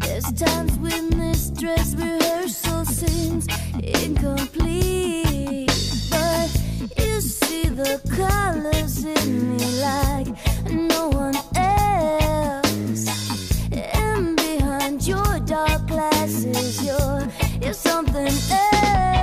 There's 0.01 0.31
times 0.33 0.77
when 0.79 1.09
this 1.09 1.49
dress 1.49 1.93
rehearsal 1.95 2.85
seems 2.85 3.47
incomplete, 3.83 5.67
but 6.09 6.49
you 6.97 7.19
see 7.21 7.63
the 7.67 7.99
colors 8.15 9.03
in 9.03 9.57
me 9.57 9.81
like 9.81 10.27
no 10.71 11.09
one 11.09 11.35
else. 11.55 13.07
And 13.73 14.37
behind 14.37 15.05
your 15.05 15.39
dark 15.41 15.87
glasses, 15.87 16.81
you're 16.85 17.27
you're 17.61 17.73
something 17.73 18.33
else. 18.51 19.18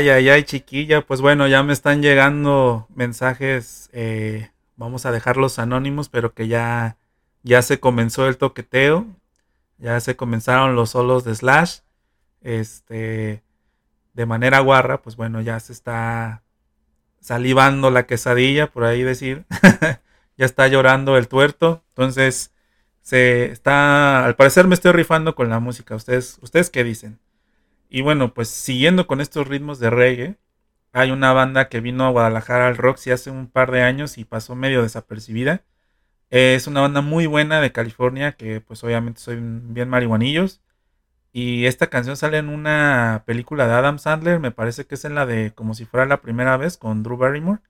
Ay, 0.00 0.08
ay, 0.08 0.30
ay, 0.30 0.44
chiquilla. 0.44 1.02
Pues 1.02 1.20
bueno, 1.20 1.46
ya 1.46 1.62
me 1.62 1.74
están 1.74 2.00
llegando 2.00 2.86
mensajes. 2.94 3.90
eh, 3.92 4.50
vamos 4.76 5.04
a 5.04 5.12
dejarlos 5.12 5.58
anónimos, 5.58 6.08
pero 6.08 6.32
que 6.32 6.48
ya, 6.48 6.96
ya 7.42 7.60
se 7.60 7.80
comenzó 7.80 8.26
el 8.26 8.38
toqueteo. 8.38 9.06
Ya 9.76 10.00
se 10.00 10.16
comenzaron 10.16 10.74
los 10.74 10.90
solos 10.90 11.24
de 11.24 11.34
Slash. 11.34 11.80
Este, 12.40 13.42
de 14.14 14.26
manera 14.26 14.60
guarra, 14.60 15.02
pues 15.02 15.16
bueno, 15.16 15.42
ya 15.42 15.60
se 15.60 15.74
está 15.74 16.44
salivando 17.20 17.90
la 17.90 18.06
quesadilla, 18.06 18.68
por 18.68 18.84
ahí 18.84 19.02
decir. 19.02 19.44
ya 20.38 20.46
está 20.46 20.66
llorando 20.68 21.18
el 21.18 21.28
tuerto. 21.28 21.84
Entonces, 21.90 22.52
se 23.02 23.52
está. 23.52 24.24
Al 24.24 24.34
parecer 24.36 24.66
me 24.66 24.74
estoy 24.76 24.92
rifando 24.92 25.34
con 25.34 25.50
la 25.50 25.60
música. 25.60 25.94
¿Ustedes, 25.94 26.38
¿ustedes 26.40 26.70
qué 26.70 26.84
dicen? 26.84 27.18
Y 27.90 28.02
bueno, 28.02 28.32
pues 28.34 28.48
siguiendo 28.48 29.06
con 29.06 29.20
estos 29.20 29.48
ritmos 29.48 29.80
de 29.80 29.90
reggae, 29.90 30.36
hay 30.92 31.10
una 31.10 31.32
banda 31.32 31.68
que 31.68 31.80
vino 31.80 32.06
a 32.06 32.10
Guadalajara 32.10 32.68
al 32.68 32.76
Roxy 32.76 33.10
hace 33.10 33.30
un 33.30 33.48
par 33.48 33.72
de 33.72 33.82
años 33.82 34.16
y 34.18 34.24
pasó 34.24 34.54
medio 34.56 34.82
desapercibida. 34.82 35.64
Es 36.30 36.66
una 36.68 36.82
banda 36.82 37.00
muy 37.02 37.26
buena 37.26 37.60
de 37.60 37.72
California 37.72 38.32
que 38.32 38.60
pues 38.60 38.84
obviamente 38.84 39.20
soy 39.20 39.38
bien 39.40 39.88
marihuanillos. 39.88 40.62
Y 41.32 41.66
esta 41.66 41.88
canción 41.88 42.16
sale 42.16 42.38
en 42.38 42.48
una 42.48 43.24
película 43.26 43.66
de 43.66 43.74
Adam 43.74 43.98
Sandler, 43.98 44.40
me 44.40 44.52
parece 44.52 44.86
que 44.86 44.96
es 44.96 45.04
en 45.04 45.14
la 45.14 45.26
de 45.26 45.52
Como 45.54 45.74
si 45.74 45.84
fuera 45.86 46.06
la 46.06 46.22
primera 46.22 46.56
vez 46.56 46.76
con 46.78 47.02
Drew 47.02 47.16
Barrymore. 47.16 47.60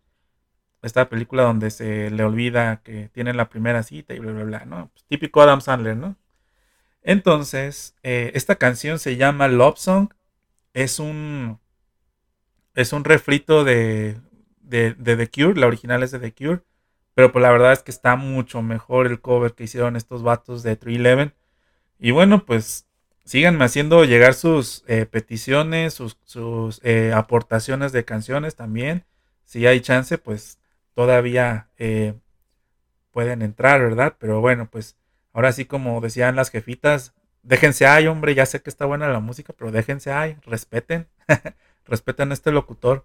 Esta 0.83 1.09
película 1.09 1.45
donde 1.45 1.71
se 1.71 2.11
le 2.11 2.25
olvida 2.25 2.83
que 2.83 3.09
tienen 3.11 3.37
la 3.37 3.49
primera 3.51 3.83
cita 3.83 4.15
y 4.15 4.19
bla, 4.21 4.33
bla, 4.33 4.45
bla, 4.45 4.65
¿no? 4.67 4.91
Pues 4.93 5.05
típico 5.07 5.43
Adam 5.43 5.61
Sandler, 5.61 5.97
¿no? 5.97 6.17
Entonces, 7.03 7.95
eh, 8.03 8.33
esta 8.35 8.57
canción 8.57 8.99
se 8.99 9.17
llama 9.17 9.49
Love 9.49 9.79
Song. 9.79 10.11
Es 10.75 10.99
un, 10.99 11.59
es 12.75 12.93
un 12.93 13.05
refrito 13.05 13.65
de, 13.65 14.19
de, 14.61 14.95
The 14.95 15.29
Cure. 15.29 15.59
La 15.59 15.67
original 15.67 16.03
es 16.03 16.11
de 16.11 16.19
The 16.19 16.33
Cure. 16.33 16.63
Pero 17.15 17.33
pues 17.33 17.43
la 17.43 17.51
verdad 17.51 17.73
es 17.73 17.83
que 17.83 17.91
está 17.91 18.17
mucho 18.17 18.63
mejor 18.63 19.07
el 19.07 19.21
cover 19.21 19.55
que 19.55 19.65
hicieron 19.65 19.97
estos 19.97 20.23
vatos 20.23 20.63
de 20.63 20.77
311. 20.77 21.35
Y 21.99 22.13
bueno, 22.13 22.47
pues 22.47 22.87
síganme 23.25 23.65
haciendo 23.65 24.05
llegar 24.05 24.35
sus 24.35 24.85
eh, 24.87 25.07
peticiones, 25.07 25.95
sus, 25.95 26.17
sus 26.25 26.81
eh, 26.85 27.13
aportaciones 27.15 27.93
de 27.93 28.05
canciones 28.05 28.57
también. 28.57 29.05
Si 29.45 29.67
hay 29.67 29.81
chance, 29.81 30.17
pues 30.19 30.59
todavía 30.95 31.69
pueden 33.11 33.43
entrar, 33.43 33.81
¿verdad? 33.81 34.17
Pero 34.19 34.41
bueno, 34.41 34.69
pues 34.71 34.97
ahora 35.33 35.53
sí 35.53 35.65
como 35.65 36.01
decían 36.01 36.37
las 36.37 36.51
jefitas, 36.51 37.15
déjense 37.43 37.87
ahí, 37.87 38.07
hombre, 38.07 38.35
ya 38.35 38.47
sé 38.47 38.63
que 38.63 38.71
está 38.71 38.85
buena 38.87 39.09
la 39.09 39.21
música, 39.21 39.53
pero 39.57 39.73
déjense 39.73 40.13
ahí, 40.13 40.37
respeten, 40.45 41.09
respeten 41.87 42.31
a 42.31 42.35
este 42.35 42.53
locutor. 42.53 43.05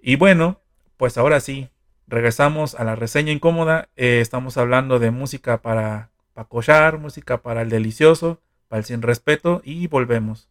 Y 0.00 0.16
bueno, 0.16 0.60
pues 0.96 1.18
ahora 1.18 1.40
sí, 1.40 1.70
regresamos 2.06 2.74
a 2.74 2.84
la 2.84 2.96
reseña 2.96 3.32
incómoda. 3.32 3.88
Eh, 3.96 4.20
estamos 4.20 4.56
hablando 4.56 4.98
de 4.98 5.10
música 5.10 5.62
para, 5.62 6.10
para 6.34 6.48
cochar, 6.48 6.98
música 6.98 7.42
para 7.42 7.62
el 7.62 7.70
delicioso, 7.70 8.40
para 8.68 8.80
el 8.80 8.84
sin 8.84 9.02
respeto 9.02 9.60
y 9.64 9.86
volvemos. 9.86 10.48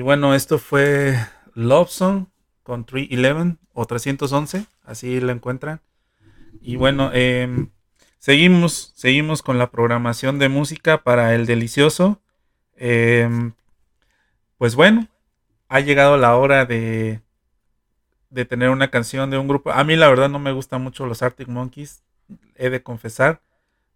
Bueno, 0.00 0.34
esto 0.34 0.58
fue 0.58 1.16
Love 1.54 1.90
Song 1.90 2.26
con 2.62 2.84
311 2.84 3.56
o 3.72 3.86
311, 3.86 4.66
así 4.84 5.20
lo 5.20 5.32
encuentran. 5.32 5.80
Y 6.60 6.76
bueno, 6.76 7.10
em, 7.12 7.70
seguimos, 8.18 8.92
seguimos 8.96 9.42
con 9.42 9.58
la 9.58 9.70
programación 9.70 10.38
de 10.38 10.48
música 10.48 11.02
para 11.02 11.34
el 11.34 11.46
delicioso. 11.46 12.20
Em, 12.76 13.52
pues 14.58 14.74
bueno, 14.74 15.08
ha 15.68 15.80
llegado 15.80 16.16
la 16.16 16.36
hora 16.36 16.66
de, 16.66 17.20
de 18.30 18.44
tener 18.44 18.70
una 18.70 18.90
canción 18.90 19.30
de 19.30 19.38
un 19.38 19.48
grupo. 19.48 19.70
A 19.70 19.84
mí 19.84 19.96
la 19.96 20.08
verdad 20.08 20.28
no 20.28 20.38
me 20.38 20.52
gustan 20.52 20.82
mucho 20.82 21.06
los 21.06 21.22
Arctic 21.22 21.48
Monkeys, 21.48 22.02
he 22.56 22.70
de 22.70 22.82
confesar. 22.82 23.42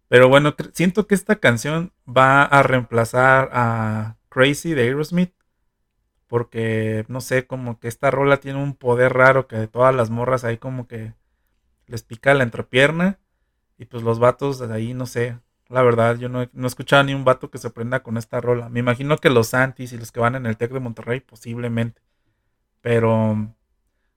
Pero 0.07 0.27
bueno, 0.27 0.55
siento 0.73 1.07
que 1.07 1.15
esta 1.15 1.37
canción 1.37 1.93
va 2.05 2.43
a 2.43 2.63
reemplazar 2.63 3.49
a 3.53 4.17
Crazy 4.29 4.73
de 4.73 4.83
Aerosmith. 4.83 5.33
Porque, 6.31 7.03
no 7.09 7.19
sé, 7.19 7.45
como 7.45 7.77
que 7.77 7.89
esta 7.89 8.09
rola 8.09 8.37
tiene 8.37 8.63
un 8.63 8.73
poder 8.73 9.11
raro 9.11 9.47
que 9.49 9.57
de 9.57 9.67
todas 9.67 9.93
las 9.93 10.09
morras 10.09 10.45
ahí 10.45 10.57
como 10.57 10.87
que 10.87 11.13
les 11.87 12.03
pica 12.03 12.33
la 12.33 12.43
entrepierna. 12.43 13.19
Y 13.77 13.83
pues 13.83 14.01
los 14.01 14.17
vatos 14.17 14.57
de 14.57 14.73
ahí, 14.73 14.93
no 14.93 15.07
sé. 15.07 15.37
La 15.67 15.83
verdad, 15.83 16.17
yo 16.17 16.29
no 16.29 16.43
he, 16.43 16.49
no 16.53 16.67
he 16.67 16.69
escuchado 16.69 17.03
ni 17.03 17.13
un 17.13 17.25
vato 17.25 17.51
que 17.51 17.57
se 17.57 17.69
prenda 17.69 18.01
con 18.01 18.15
esta 18.15 18.39
rola. 18.39 18.69
Me 18.69 18.79
imagino 18.79 19.17
que 19.17 19.29
los 19.29 19.49
Santis 19.49 19.91
y 19.91 19.97
los 19.97 20.13
que 20.13 20.21
van 20.21 20.35
en 20.35 20.45
el 20.45 20.55
Tec 20.55 20.71
de 20.71 20.79
Monterrey, 20.79 21.19
posiblemente. 21.19 22.01
Pero, 22.79 23.53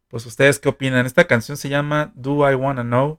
pues 0.06 0.24
ustedes 0.24 0.60
qué 0.60 0.68
opinan. 0.68 1.06
Esta 1.06 1.26
canción 1.26 1.56
se 1.56 1.68
llama 1.68 2.12
Do 2.14 2.48
I 2.48 2.54
Wanna 2.54 2.84
Know 2.84 3.18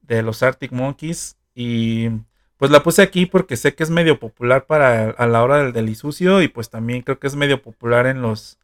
de 0.00 0.22
los 0.24 0.42
Arctic 0.42 0.72
Monkeys. 0.72 1.38
Y 1.54 2.08
pues 2.60 2.70
la 2.70 2.82
puse 2.82 3.00
aquí 3.00 3.24
porque 3.24 3.56
sé 3.56 3.74
que 3.74 3.82
es 3.82 3.88
medio 3.88 4.20
popular 4.20 4.66
para 4.66 5.12
a 5.12 5.26
la 5.26 5.42
hora 5.42 5.64
del 5.64 5.72
delisucio 5.72 6.42
y 6.42 6.48
pues 6.48 6.68
también 6.68 7.00
creo 7.00 7.18
que 7.18 7.26
es 7.26 7.34
medio 7.34 7.62
popular 7.62 8.06
en 8.06 8.20
los 8.20 8.58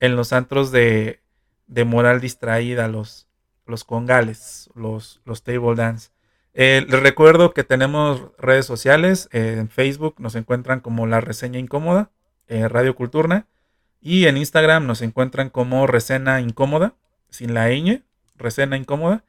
en 0.00 0.16
los 0.16 0.32
antros 0.32 0.72
de, 0.72 1.20
de 1.68 1.84
moral 1.84 2.20
distraída, 2.20 2.88
los, 2.88 3.28
los 3.66 3.84
congales, 3.84 4.68
los, 4.74 5.20
los 5.24 5.44
table 5.44 5.76
dance. 5.76 6.10
Eh, 6.54 6.84
les 6.88 7.00
recuerdo 7.00 7.54
que 7.54 7.62
tenemos 7.62 8.32
redes 8.36 8.66
sociales. 8.66 9.28
Eh, 9.30 9.58
en 9.58 9.68
Facebook 9.68 10.16
nos 10.18 10.34
encuentran 10.34 10.80
como 10.80 11.06
La 11.06 11.20
Reseña 11.20 11.60
Incómoda, 11.60 12.10
eh, 12.48 12.66
Radio 12.66 12.96
Culturna. 12.96 13.46
Y 14.00 14.26
en 14.26 14.38
Instagram 14.38 14.86
nos 14.86 15.02
encuentran 15.02 15.50
como 15.50 15.86
Resena 15.86 16.40
Incómoda, 16.40 16.94
sin 17.28 17.54
la 17.54 17.68
ñ, 17.68 18.02
Resena 18.34 18.76
Incómoda. 18.76 19.22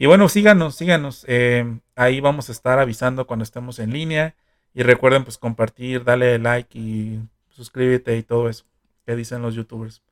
Y 0.00 0.06
bueno, 0.06 0.28
síganos, 0.28 0.76
síganos. 0.76 1.24
Eh, 1.28 1.80
ahí 1.96 2.20
vamos 2.20 2.48
a 2.48 2.52
estar 2.52 2.78
avisando 2.78 3.26
cuando 3.26 3.42
estemos 3.42 3.80
en 3.80 3.92
línea. 3.92 4.36
Y 4.72 4.84
recuerden 4.84 5.24
pues 5.24 5.38
compartir, 5.38 6.04
darle 6.04 6.38
like 6.38 6.78
y 6.78 7.20
suscríbete 7.50 8.16
y 8.16 8.22
todo 8.22 8.48
eso 8.48 8.64
que 9.04 9.16
dicen 9.16 9.42
los 9.42 9.54
youtubers. 9.54 10.02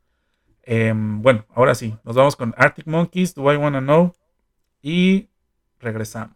Em, 0.64 1.22
bueno, 1.22 1.46
ahora 1.54 1.76
sí, 1.76 1.96
nos 2.02 2.16
vamos 2.16 2.34
con 2.34 2.52
Arctic 2.56 2.86
Monkeys, 2.86 3.34
Do 3.34 3.52
I 3.52 3.56
Wanna 3.56 3.80
Know? 3.80 4.12
Y 4.82 5.28
regresamos. 5.78 6.35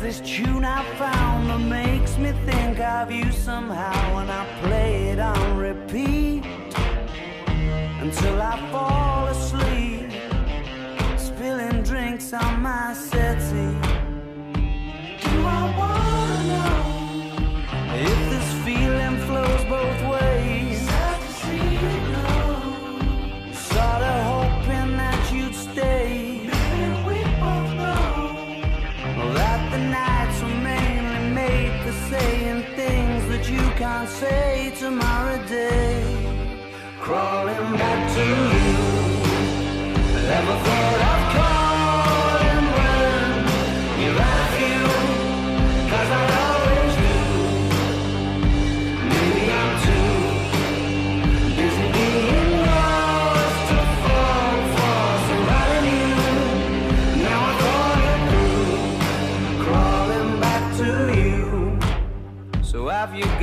This 0.00 0.20
tune 0.20 0.64
I 0.64 0.82
found 0.96 1.50
that 1.50 1.58
makes 1.58 2.16
me 2.16 2.32
think 2.46 2.80
of 2.80 3.12
you 3.12 3.30
somehow 3.30 4.18
And 4.18 4.30
I 4.30 4.46
play 4.62 5.08
it 5.10 5.18
on 5.18 5.58
repeat 5.58 6.42
Until 8.00 8.40
I 8.40 8.56
fall 8.72 9.26
asleep 9.26 10.10
Spilling 11.18 11.82
drinks 11.82 12.32
on 12.32 12.62
my 12.62 12.94
settee 12.94 13.89
can't 34.00 34.08
say 34.08 34.72
tomorrow 34.78 35.36
day. 35.46 36.02
Crawling 37.00 37.76
back 37.76 38.14
to 38.14 38.24
you. 40.24 40.79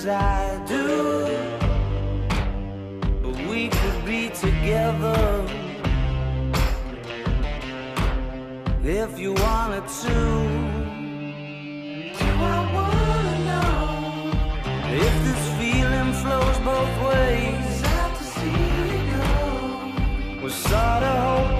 as 0.00 0.06
I 0.06 0.64
do. 0.66 0.86
But 3.22 3.36
we 3.48 3.68
could 3.68 4.04
be 4.04 4.30
together 4.30 5.44
if 8.82 9.18
you 9.18 9.34
wanted 9.34 9.86
to. 10.02 10.16
Do 12.18 12.28
I 12.54 12.60
wanna 12.76 13.36
know 13.48 13.72
if 15.04 15.14
this 15.26 15.44
feeling 15.58 16.12
flows 16.22 16.58
both 16.70 16.94
ways? 17.08 17.64
Sad 17.80 18.10
to 18.16 18.24
see 18.36 18.60
you 18.80 18.98
go. 19.12 20.42
Was 20.42 20.54
sorta 20.54 21.12
hoping 21.26 21.59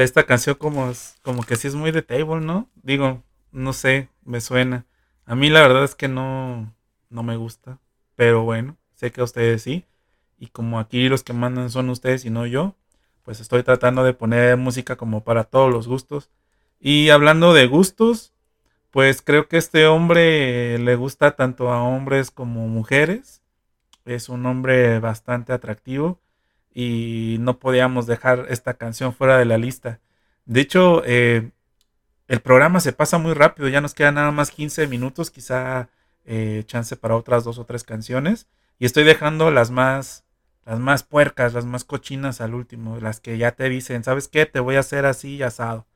Esta 0.00 0.24
canción 0.24 0.56
como, 0.56 0.90
como 1.22 1.42
que 1.42 1.56
sí 1.56 1.68
es 1.68 1.74
muy 1.74 1.90
de 1.90 2.02
table, 2.02 2.40
¿no? 2.40 2.68
Digo, 2.82 3.22
no 3.50 3.72
sé, 3.72 4.08
me 4.24 4.40
suena. 4.40 4.86
A 5.26 5.34
mí 5.34 5.50
la 5.50 5.60
verdad 5.62 5.84
es 5.84 5.94
que 5.94 6.08
no, 6.08 6.74
no 7.10 7.22
me 7.22 7.36
gusta. 7.36 7.78
Pero 8.16 8.42
bueno, 8.42 8.76
sé 8.94 9.12
que 9.12 9.20
a 9.20 9.24
ustedes 9.24 9.62
sí. 9.62 9.84
Y 10.38 10.48
como 10.48 10.78
aquí 10.80 11.08
los 11.08 11.22
que 11.22 11.32
mandan 11.32 11.70
son 11.70 11.90
ustedes 11.90 12.24
y 12.24 12.30
no 12.30 12.46
yo, 12.46 12.74
pues 13.22 13.40
estoy 13.40 13.62
tratando 13.62 14.04
de 14.04 14.14
poner 14.14 14.56
música 14.56 14.96
como 14.96 15.24
para 15.24 15.44
todos 15.44 15.70
los 15.70 15.86
gustos. 15.88 16.30
Y 16.80 17.10
hablando 17.10 17.54
de 17.54 17.66
gustos, 17.66 18.32
pues 18.90 19.22
creo 19.22 19.48
que 19.48 19.56
este 19.58 19.86
hombre 19.86 20.78
le 20.78 20.96
gusta 20.96 21.36
tanto 21.36 21.70
a 21.72 21.82
hombres 21.82 22.30
como 22.30 22.68
mujeres. 22.68 23.42
Es 24.04 24.28
un 24.28 24.46
hombre 24.46 24.98
bastante 25.00 25.52
atractivo 25.52 26.21
y 26.74 27.36
no 27.40 27.58
podíamos 27.58 28.06
dejar 28.06 28.46
esta 28.48 28.74
canción 28.74 29.14
fuera 29.14 29.38
de 29.38 29.44
la 29.44 29.58
lista. 29.58 30.00
De 30.46 30.60
hecho, 30.60 31.02
eh, 31.04 31.50
el 32.28 32.40
programa 32.40 32.80
se 32.80 32.92
pasa 32.92 33.18
muy 33.18 33.34
rápido, 33.34 33.68
ya 33.68 33.80
nos 33.80 33.94
quedan 33.94 34.14
nada 34.14 34.30
más 34.30 34.50
15 34.50 34.86
minutos, 34.86 35.30
quizá 35.30 35.88
eh, 36.24 36.62
chance 36.66 36.96
para 36.96 37.16
otras 37.16 37.44
dos 37.44 37.58
o 37.58 37.66
tres 37.66 37.84
canciones. 37.84 38.48
Y 38.78 38.86
estoy 38.86 39.04
dejando 39.04 39.50
las 39.50 39.70
más, 39.70 40.24
las 40.64 40.78
más 40.78 41.02
puercas, 41.02 41.52
las 41.54 41.66
más 41.66 41.84
cochinas 41.84 42.40
al 42.40 42.54
último, 42.54 42.98
las 43.00 43.20
que 43.20 43.38
ya 43.38 43.52
te 43.52 43.68
dicen, 43.68 44.02
¿sabes 44.04 44.28
qué? 44.28 44.46
Te 44.46 44.60
voy 44.60 44.76
a 44.76 44.80
hacer 44.80 45.04
así 45.06 45.42
asado. 45.42 45.86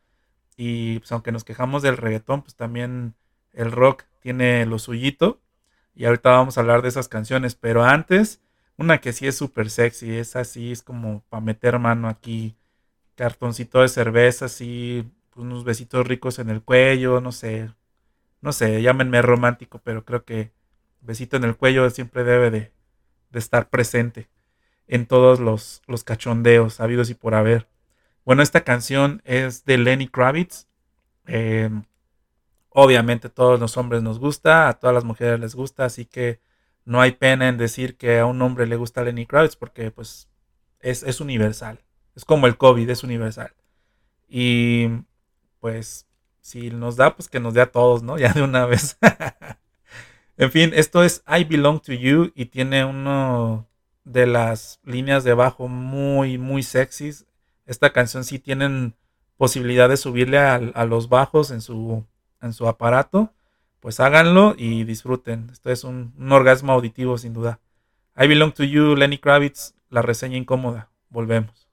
Y 0.56 0.98
pues 1.00 1.12
aunque 1.12 1.32
nos 1.32 1.44
quejamos 1.44 1.82
del 1.82 1.96
reggaetón, 1.96 2.42
pues 2.42 2.54
también 2.54 3.14
el 3.52 3.72
rock 3.72 4.04
tiene 4.20 4.66
lo 4.66 4.78
suyito. 4.78 5.40
Y 5.94 6.04
ahorita 6.04 6.30
vamos 6.30 6.58
a 6.58 6.60
hablar 6.60 6.82
de 6.82 6.88
esas 6.88 7.08
canciones. 7.08 7.54
Pero 7.54 7.84
antes, 7.84 8.40
una 8.78 9.00
que 9.00 9.12
sí 9.12 9.26
es 9.26 9.36
súper 9.36 9.70
sexy, 9.70 10.16
es 10.16 10.36
así, 10.36 10.72
es 10.72 10.82
como 10.82 11.22
para 11.28 11.40
meter 11.40 11.78
mano 11.78 12.08
aquí, 12.08 12.56
cartoncito 13.16 13.80
de 13.82 13.88
cerveza, 13.88 14.46
así, 14.46 15.10
unos 15.36 15.64
besitos 15.64 16.06
ricos 16.06 16.38
en 16.38 16.50
el 16.50 16.62
cuello, 16.62 17.20
no 17.20 17.32
sé, 17.32 17.70
no 18.40 18.52
sé, 18.52 18.82
llámenme 18.82 19.22
romántico, 19.22 19.80
pero 19.82 20.04
creo 20.04 20.24
que 20.24 20.52
besito 21.00 21.36
en 21.36 21.44
el 21.44 21.56
cuello 21.56 21.88
siempre 21.90 22.24
debe 22.24 22.50
de, 22.50 22.72
estar 23.32 23.68
presente 23.68 24.30
en 24.86 25.04
todos 25.06 25.40
los, 25.40 25.82
los 25.86 26.04
cachondeos 26.04 26.80
habidos 26.80 27.10
y 27.10 27.14
por 27.14 27.34
haber. 27.34 27.68
Bueno, 28.24 28.42
esta 28.42 28.64
canción 28.64 29.20
es 29.26 29.66
de 29.66 29.76
Lenny 29.76 30.08
Kravitz. 30.08 30.66
Eh, 31.26 31.68
obviamente 32.70 33.28
todos 33.28 33.60
los 33.60 33.76
hombres 33.76 34.02
nos 34.02 34.18
gusta, 34.18 34.68
a 34.68 34.74
todas 34.78 34.94
las 34.94 35.04
mujeres 35.04 35.38
les 35.38 35.54
gusta, 35.54 35.84
así 35.84 36.06
que 36.06 36.40
no 36.86 37.00
hay 37.00 37.12
pena 37.12 37.48
en 37.48 37.58
decir 37.58 37.96
que 37.96 38.20
a 38.20 38.26
un 38.26 38.40
hombre 38.40 38.66
le 38.66 38.76
gusta 38.76 39.02
Lenny 39.02 39.26
Kravitz 39.26 39.56
porque 39.56 39.90
pues 39.90 40.30
es, 40.80 41.02
es 41.02 41.20
universal. 41.20 41.84
Es 42.14 42.24
como 42.24 42.46
el 42.46 42.56
COVID, 42.56 42.88
es 42.88 43.02
universal. 43.02 43.52
Y 44.28 44.88
pues 45.60 46.06
si 46.40 46.70
nos 46.70 46.96
da, 46.96 47.16
pues 47.16 47.28
que 47.28 47.40
nos 47.40 47.54
dé 47.54 47.60
a 47.60 47.72
todos, 47.72 48.02
¿no? 48.02 48.16
Ya 48.18 48.32
de 48.32 48.42
una 48.42 48.66
vez. 48.66 48.98
en 50.36 50.50
fin, 50.52 50.70
esto 50.74 51.02
es 51.02 51.24
I 51.26 51.44
Belong 51.44 51.82
to 51.82 51.92
You 51.92 52.32
y 52.36 52.46
tiene 52.46 52.84
uno 52.84 53.68
de 54.04 54.26
las 54.26 54.80
líneas 54.84 55.24
de 55.24 55.34
bajo 55.34 55.66
muy, 55.66 56.38
muy 56.38 56.62
sexys. 56.62 57.26
Esta 57.66 57.92
canción 57.92 58.22
sí 58.22 58.38
tienen 58.38 58.94
posibilidad 59.36 59.88
de 59.88 59.96
subirle 59.96 60.38
a, 60.38 60.54
a 60.54 60.84
los 60.84 61.08
bajos 61.08 61.50
en 61.50 61.60
su, 61.60 62.04
en 62.40 62.52
su 62.52 62.68
aparato 62.68 63.32
pues 63.86 64.00
háganlo 64.00 64.56
y 64.58 64.82
disfruten. 64.82 65.48
Esto 65.52 65.70
es 65.70 65.84
un, 65.84 66.12
orgasmo 66.32 66.72
auditivo 66.72 67.18
sin 67.18 67.32
duda. 67.32 67.60
I 68.18 68.26
Belong 68.26 68.50
to 68.50 68.64
You, 68.64 68.96
Lenny 68.96 69.18
Kravitz, 69.18 69.76
la 69.90 70.02
reseña 70.02 70.36
incómoda. 70.36 70.90
Volvemos. 71.08 71.65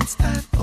since 0.00 0.14
that 0.16 0.53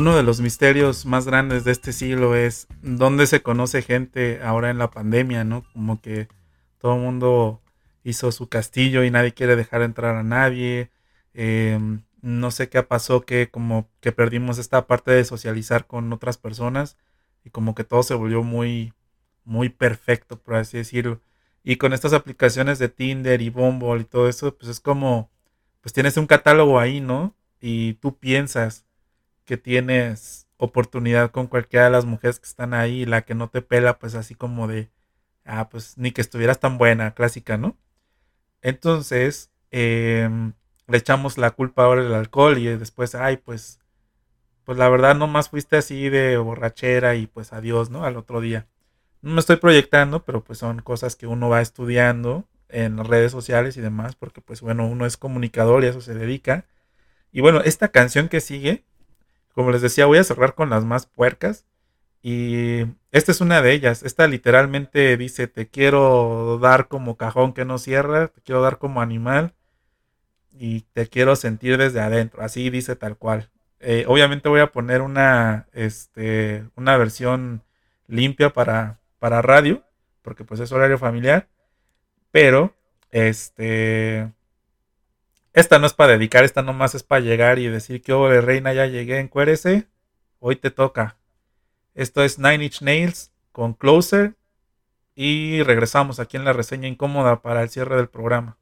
uno 0.00 0.16
de 0.16 0.22
los 0.22 0.40
misterios 0.40 1.04
más 1.04 1.26
grandes 1.26 1.64
de 1.64 1.72
este 1.72 1.92
siglo 1.92 2.34
es 2.34 2.68
dónde 2.80 3.26
se 3.26 3.42
conoce 3.42 3.82
gente 3.82 4.40
ahora 4.42 4.70
en 4.70 4.78
la 4.78 4.90
pandemia, 4.90 5.44
¿no? 5.44 5.62
Como 5.74 6.00
que 6.00 6.26
todo 6.78 6.94
el 6.94 7.02
mundo 7.02 7.60
hizo 8.02 8.32
su 8.32 8.48
castillo 8.48 9.04
y 9.04 9.10
nadie 9.10 9.34
quiere 9.34 9.56
dejar 9.56 9.82
entrar 9.82 10.16
a 10.16 10.22
nadie. 10.22 10.90
Em, 11.34 12.02
no 12.22 12.50
sé 12.50 12.70
qué 12.70 12.82
pasó, 12.82 13.26
que 13.26 13.50
como 13.50 13.90
que 14.00 14.10
perdimos 14.10 14.56
esta 14.56 14.86
parte 14.86 15.10
de 15.10 15.24
socializar 15.24 15.86
con 15.86 16.10
otras 16.14 16.38
personas 16.38 16.96
y 17.44 17.50
como 17.50 17.74
que 17.74 17.84
todo 17.84 18.02
se 18.02 18.14
volvió 18.14 18.42
muy, 18.42 18.94
muy 19.44 19.68
perfecto, 19.68 20.40
por 20.40 20.54
así 20.54 20.78
decirlo. 20.78 21.20
Y 21.62 21.76
con 21.76 21.92
estas 21.92 22.14
aplicaciones 22.14 22.78
de 22.78 22.88
Tinder 22.88 23.42
y 23.42 23.50
Bumble 23.50 24.00
y 24.00 24.04
todo 24.04 24.28
eso, 24.30 24.56
pues 24.56 24.70
es 24.70 24.80
como, 24.80 25.30
pues 25.82 25.92
tienes 25.92 26.16
un 26.16 26.26
catálogo 26.26 26.80
ahí, 26.80 27.00
¿no? 27.02 27.36
Y 27.60 27.94
tú 27.94 28.16
piensas 28.18 28.86
que 29.50 29.56
tienes 29.56 30.46
oportunidad 30.58 31.32
con 31.32 31.48
cualquiera 31.48 31.86
de 31.86 31.90
las 31.90 32.04
mujeres 32.04 32.38
que 32.38 32.46
están 32.46 32.72
ahí 32.72 33.04
la 33.04 33.22
que 33.22 33.34
no 33.34 33.48
te 33.48 33.62
pela, 33.62 33.98
pues 33.98 34.14
así 34.14 34.36
como 34.36 34.68
de, 34.68 34.90
ah, 35.44 35.68
pues 35.68 35.98
ni 35.98 36.12
que 36.12 36.20
estuvieras 36.20 36.60
tan 36.60 36.78
buena, 36.78 37.14
clásica, 37.14 37.56
¿no? 37.56 37.76
Entonces, 38.62 39.50
em, 39.72 40.52
le 40.86 40.98
echamos 40.98 41.36
la 41.36 41.50
culpa 41.50 41.82
ahora 41.84 42.02
al 42.02 42.14
alcohol 42.14 42.58
y 42.58 42.66
después, 42.66 43.16
ay, 43.16 43.38
pues, 43.38 43.80
pues 44.64 44.78
la 44.78 44.88
verdad 44.88 45.16
nomás 45.16 45.48
fuiste 45.48 45.76
así 45.78 46.08
de 46.10 46.36
borrachera 46.36 47.16
y 47.16 47.26
pues 47.26 47.52
adiós, 47.52 47.90
¿no? 47.90 48.04
Al 48.04 48.16
otro 48.16 48.40
día. 48.40 48.68
No 49.22 49.32
me 49.32 49.40
estoy 49.40 49.56
proyectando, 49.56 50.24
pero 50.24 50.44
pues 50.44 50.60
son 50.60 50.80
cosas 50.80 51.16
que 51.16 51.26
uno 51.26 51.48
va 51.48 51.60
estudiando 51.60 52.46
en 52.68 53.04
redes 53.04 53.32
sociales 53.32 53.76
y 53.76 53.80
demás, 53.80 54.14
porque 54.14 54.40
pues 54.42 54.60
bueno, 54.60 54.86
uno 54.86 55.06
es 55.06 55.16
comunicador 55.16 55.82
y 55.82 55.88
a 55.88 55.90
eso 55.90 56.00
se 56.00 56.14
dedica. 56.14 56.66
Y 57.32 57.40
bueno, 57.40 57.62
esta 57.62 57.88
canción 57.88 58.28
que 58.28 58.40
sigue, 58.40 58.84
como 59.54 59.70
les 59.70 59.82
decía, 59.82 60.06
voy 60.06 60.18
a 60.18 60.24
cerrar 60.24 60.54
con 60.54 60.70
las 60.70 60.84
más 60.84 61.06
puercas. 61.06 61.66
Y 62.22 62.86
esta 63.12 63.32
es 63.32 63.40
una 63.40 63.62
de 63.62 63.72
ellas. 63.72 64.02
Esta 64.02 64.26
literalmente 64.26 65.16
dice, 65.16 65.48
te 65.48 65.68
quiero 65.68 66.58
dar 66.60 66.88
como 66.88 67.16
cajón 67.16 67.52
que 67.54 67.64
no 67.64 67.78
cierra, 67.78 68.28
te 68.28 68.40
quiero 68.42 68.62
dar 68.62 68.78
como 68.78 69.00
animal 69.00 69.54
y 70.52 70.82
te 70.92 71.08
quiero 71.08 71.36
sentir 71.36 71.78
desde 71.78 72.00
adentro. 72.00 72.42
Así 72.42 72.70
dice 72.70 72.96
tal 72.96 73.16
cual. 73.16 73.50
Eh, 73.80 74.04
obviamente 74.06 74.48
voy 74.48 74.60
a 74.60 74.72
poner 74.72 75.00
una, 75.00 75.66
este, 75.72 76.64
una 76.76 76.96
versión 76.98 77.62
limpia 78.06 78.50
para, 78.50 79.00
para 79.18 79.40
radio, 79.42 79.82
porque 80.22 80.44
pues 80.44 80.60
es 80.60 80.72
horario 80.72 80.98
familiar. 80.98 81.48
Pero, 82.30 82.74
este, 83.10 84.30
esta 85.52 85.78
no 85.78 85.86
es 85.86 85.94
para 85.94 86.12
dedicar, 86.12 86.44
esta 86.44 86.62
nomás 86.62 86.94
es 86.94 87.02
para 87.02 87.20
llegar 87.20 87.58
y 87.58 87.68
decir 87.68 88.02
que, 88.02 88.12
oh, 88.12 88.28
reina, 88.40 88.72
ya 88.72 88.86
llegué, 88.86 89.18
encuérese, 89.18 89.88
hoy 90.38 90.56
te 90.56 90.70
toca. 90.70 91.16
Esto 91.94 92.22
es 92.22 92.38
Nine 92.38 92.64
Inch 92.64 92.82
Nails 92.82 93.32
con 93.52 93.74
Closer 93.74 94.36
y 95.14 95.62
regresamos 95.64 96.20
aquí 96.20 96.36
en 96.36 96.44
la 96.44 96.52
reseña 96.52 96.88
incómoda 96.88 97.42
para 97.42 97.62
el 97.62 97.68
cierre 97.68 97.96
del 97.96 98.08
programa. 98.08 98.56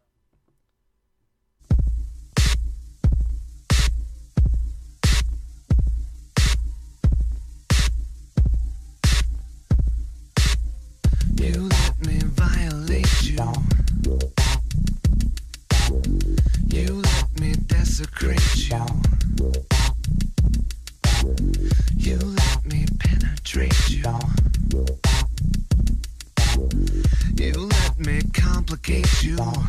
Desecrate 17.99 18.57
you. 18.57 18.79
You 21.97 22.17
let 22.17 22.65
me 22.65 22.87
penetrate 23.01 23.91
you. 23.91 24.05
You 27.35 27.53
let 27.55 27.99
me 27.99 28.23
complicate 28.33 29.23
you. 29.25 29.37
Help 29.37 29.65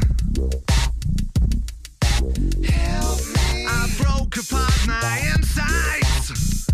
me. 3.34 3.66
I 3.68 3.90
broke 3.98 4.38
apart 4.38 4.78
my 4.86 5.32
insides. 5.34 6.68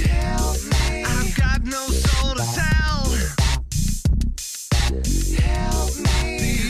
Help 0.00 0.56
me. 0.64 1.04
I've 1.04 1.36
got 1.36 1.62
no 1.62 1.86
soul 1.88 2.34
to 2.36 2.44
tell. 2.54 3.02
Help 5.42 5.96
me. 5.98 6.61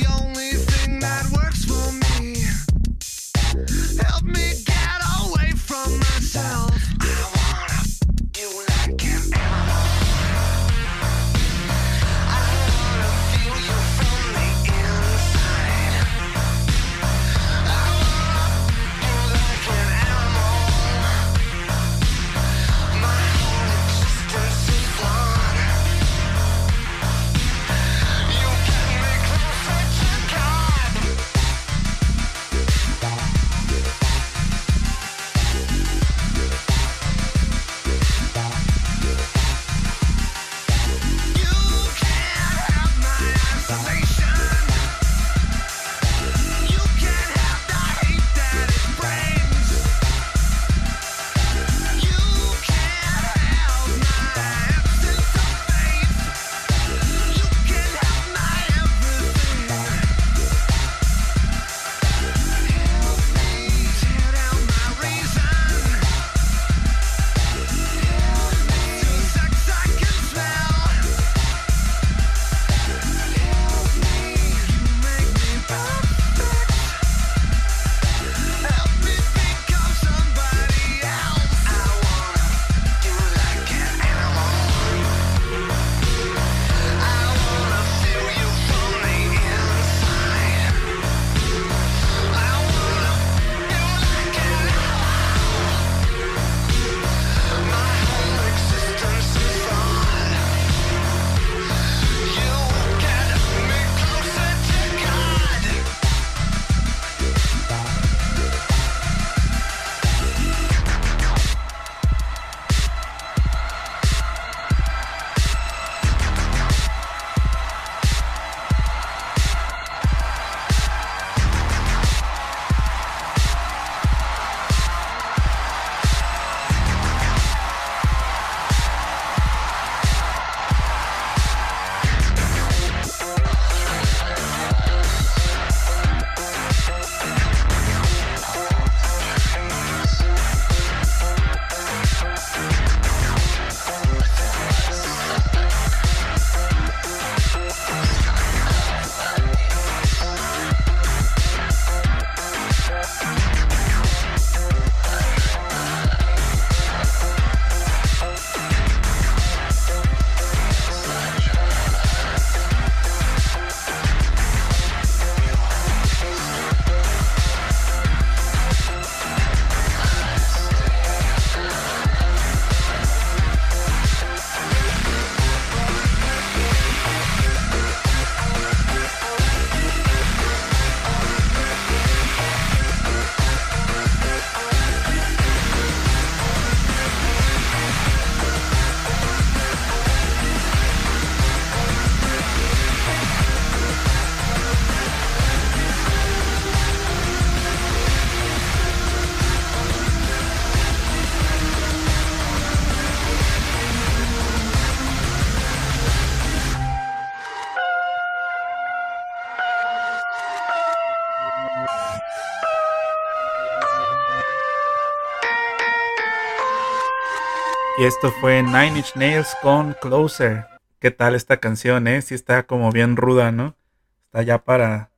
Y 218.03 218.05
esto 218.05 218.33
fue 218.33 218.65
Nine 218.65 218.99
Inch 218.99 219.15
Nails 219.15 219.55
con 219.63 219.95
Closer. 220.01 220.67
¿Qué 220.99 221.13
tal 221.13 221.37
esta 221.37 221.59
canción, 221.59 222.09
eh? 222.09 222.21
Sí 222.21 222.35
está 222.35 222.67
como 222.67 222.91
bien 222.91 223.15
ruda, 223.17 223.53
¿no? 223.53 223.77
Está 224.25 224.43
ya 224.43 224.65
para, 224.65 225.13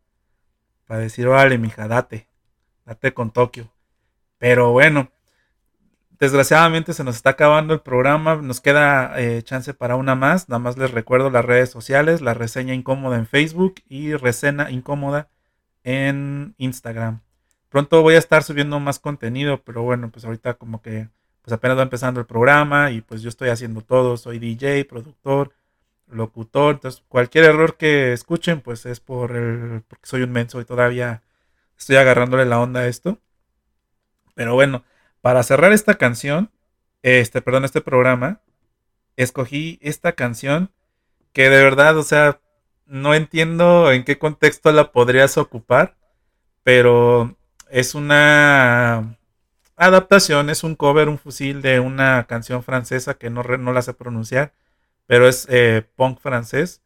para 0.87 1.01
decir, 1.01 1.27
vale, 1.27 1.57
mija, 1.57 1.89
date. 1.89 2.29
Date 2.85 3.15
con 3.15 3.31
Tokio. 3.31 3.73
Pero 4.37 4.73
bueno, 4.73 5.11
desgraciadamente 6.21 6.93
se 6.93 7.05
nos 7.05 7.17
está 7.17 7.31
acabando 7.31 7.73
el 7.73 7.81
programa. 7.81 8.35
Nos 8.35 8.61
queda 8.61 9.19
eh, 9.19 9.43
chance 9.43 9.73
para 9.73 9.97
una 9.97 10.15
más. 10.15 10.51
Nada 10.51 10.59
más 10.59 10.77
les 10.77 10.91
recuerdo 10.91 11.31
las 11.31 11.47
redes 11.47 11.71
sociales, 11.71 12.21
la 12.21 12.35
reseña 12.35 12.75
incómoda 12.75 13.17
en 13.17 13.27
Facebook 13.27 13.77
y 13.89 14.13
reseña 14.13 14.71
incómoda 14.71 15.31
en 15.85 16.55
Instagram. 16.59 17.23
Pronto 17.71 18.03
voy 18.03 18.17
a 18.17 18.19
estar 18.19 18.43
subiendo 18.43 18.79
más 18.79 18.99
contenido, 18.99 19.63
pero 19.65 19.83
bueno, 19.83 20.11
pues 20.11 20.27
ahorita 20.27 20.53
como 20.59 20.83
que 20.83 21.09
pues 21.45 21.53
apenas 21.53 21.77
va 21.77 21.83
empezando 21.83 22.21
el 22.21 22.27
programa 22.27 22.91
y 22.91 23.03
pues 23.03 23.21
yo 23.21 23.29
estoy 23.29 23.51
haciendo 23.51 23.83
todo, 23.83 24.17
soy 24.17 24.39
DJ, 24.39 24.87
productor, 24.87 25.53
locutor, 26.09 26.77
entonces 26.77 27.05
cualquier 27.07 27.45
error 27.45 27.77
que 27.77 28.15
escuchen 28.15 28.63
pues 28.63 28.87
es 28.87 29.01
por 29.01 29.37
el, 29.37 29.83
porque 29.87 30.07
soy 30.07 30.23
un 30.23 30.33
menso 30.33 30.61
y 30.61 30.65
todavía 30.65 31.23
estoy 31.79 31.97
agarrándole 31.97 32.47
la 32.47 32.61
onda 32.61 32.81
a 32.81 32.87
esto. 32.87 33.19
Pero 34.35 34.55
bueno, 34.55 34.85
para 35.21 35.43
cerrar 35.43 35.73
esta 35.73 35.97
canción, 35.97 36.51
este, 37.03 37.43
perdón, 37.43 37.67
este 37.67 37.83
programa, 37.83 38.41
escogí 39.17 39.79
esta 39.83 40.13
canción 40.13 40.71
que 41.35 41.51
de 41.51 41.63
verdad, 41.63 41.99
o 41.99 42.03
sea, 42.05 42.41
no 42.87 43.15
entiendo 43.15 43.93
en 43.93 44.05
qué 44.05 44.19
contexto 44.19 44.73
la 44.73 44.93
podrías 44.93 45.37
ocupar, 45.37 45.97
pero 46.63 47.37
es 47.71 47.95
una 47.95 49.19
adaptación, 49.77 50.51
es 50.51 50.65
un 50.65 50.77
cover, 50.77 51.09
un 51.09 51.19
fusil 51.19 51.63
de 51.63 51.81
una 51.81 52.25
canción 52.27 52.63
francesa 52.63 53.15
que 53.15 53.31
no, 53.31 53.43
no 53.43 53.73
la 53.73 53.83
sé 53.83 53.95
pronunciar, 53.95 54.53
pero 55.07 55.29
es 55.29 55.47
eh, 55.51 55.87
punk 55.97 56.21
francés 56.21 56.83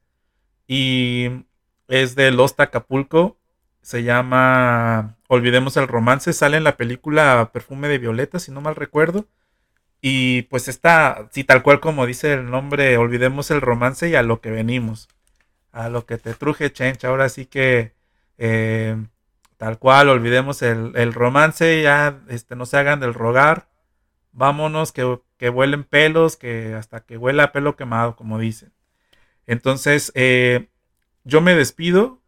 y 0.66 1.44
es 1.88 2.14
de 2.16 2.30
Los 2.30 2.54
Acapulco, 2.58 3.38
se 3.82 4.02
llama 4.02 5.16
Olvidemos 5.28 5.76
el 5.76 5.88
romance, 5.88 6.32
sale 6.32 6.56
en 6.58 6.64
la 6.64 6.76
película 6.76 7.50
Perfume 7.52 7.88
de 7.88 7.98
Violeta, 7.98 8.38
si 8.38 8.50
no 8.52 8.60
mal 8.60 8.76
recuerdo. 8.76 9.26
Y 10.00 10.42
pues 10.42 10.68
está, 10.68 11.28
sí, 11.32 11.44
tal 11.44 11.62
cual 11.62 11.80
como 11.80 12.06
dice 12.06 12.34
el 12.34 12.50
nombre, 12.50 12.96
olvidemos 12.98 13.50
el 13.50 13.60
romance 13.60 14.08
y 14.08 14.14
a 14.14 14.22
lo 14.22 14.40
que 14.40 14.50
venimos. 14.50 15.08
A 15.72 15.88
lo 15.88 16.06
que 16.06 16.18
te 16.18 16.34
truje, 16.34 16.72
Chench. 16.72 17.04
Ahora 17.04 17.28
sí 17.28 17.46
que 17.46 17.94
eh, 18.38 18.96
Tal 19.58 19.78
cual, 19.80 20.08
olvidemos 20.08 20.62
el, 20.62 21.12
romance, 21.12 21.82
ya 21.82 22.20
este, 22.28 22.56
no 22.56 22.64
se 22.64 22.78
hagan 22.78 23.00
del 23.00 23.12
rogar. 23.12 23.68
Vámonos, 24.32 24.92
que, 24.92 25.20
que 25.36 25.50
pelos, 25.90 26.36
que 26.36 26.74
hasta 26.74 27.00
que 27.04 27.18
huela 27.18 27.52
pelo 27.52 27.76
quemado, 27.76 28.16
como 28.16 28.38
dicen. 28.38 28.72
Entonces, 29.48 30.12
eh, 30.14 30.68
yo 31.24 31.40
me 31.40 31.56
despido. 31.56 32.22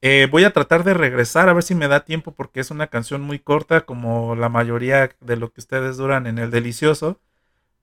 Eh, 0.00 0.28
voy 0.30 0.44
a 0.44 0.52
tratar 0.52 0.84
de 0.84 0.94
regresar 0.94 1.48
a 1.48 1.54
ver 1.54 1.64
si 1.64 1.74
me 1.74 1.88
da 1.88 2.04
tiempo 2.04 2.32
porque 2.32 2.60
es 2.60 2.70
una 2.70 2.86
canción 2.88 3.22
muy 3.22 3.40
corta 3.40 3.82
como 3.86 4.36
la 4.36 4.48
mayoría 4.48 5.10
de 5.20 5.36
lo 5.36 5.52
que 5.52 5.60
ustedes 5.60 5.96
duran 5.96 6.26
en 6.28 6.38
el 6.38 6.52
delicioso. 6.52 7.20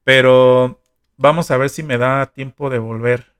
Pero 0.05 0.81
vamos 1.17 1.51
a 1.51 1.57
ver 1.57 1.69
si 1.69 1.83
me 1.83 1.97
da 1.97 2.27
tiempo 2.27 2.69
de 2.69 2.79
volver. 2.79 3.33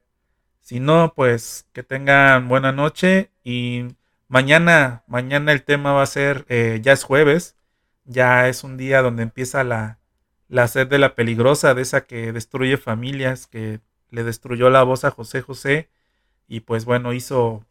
Si 0.61 0.79
no, 0.81 1.13
pues 1.15 1.67
que 1.73 1.83
tengan 1.83 2.49
buena 2.49 2.71
noche 2.73 3.31
y 3.43 3.87
Mañana, 4.27 5.03
mañana 5.07 5.51
el 5.51 5.63
tema 5.63 5.93
va 5.93 6.01
a 6.03 6.07
ser, 6.07 6.45
eh, 6.49 6.79
ya 6.81 6.93
es 6.93 7.03
jueves, 7.03 7.55
ya 8.05 8.47
es 8.49 8.63
un 8.63 8.77
día 8.77 9.01
donde 9.01 9.23
empieza 9.23 9.63
la, 9.63 9.99
la 10.47 10.67
sed 10.67 10.87
de 10.87 10.97
la 10.99 11.15
peligrosa, 11.15 11.73
de 11.73 11.81
esa 11.81 12.05
que 12.05 12.31
destruye 12.31 12.77
familias, 12.77 13.47
que 13.47 13.79
le 14.09 14.23
destruyó 14.23 14.69
la 14.69 14.83
voz 14.83 15.03
a 15.05 15.11
José 15.11 15.41
José 15.41 15.89
y 16.47 16.61
pues 16.61 16.85
bueno, 16.85 17.13
hizo 17.13 17.65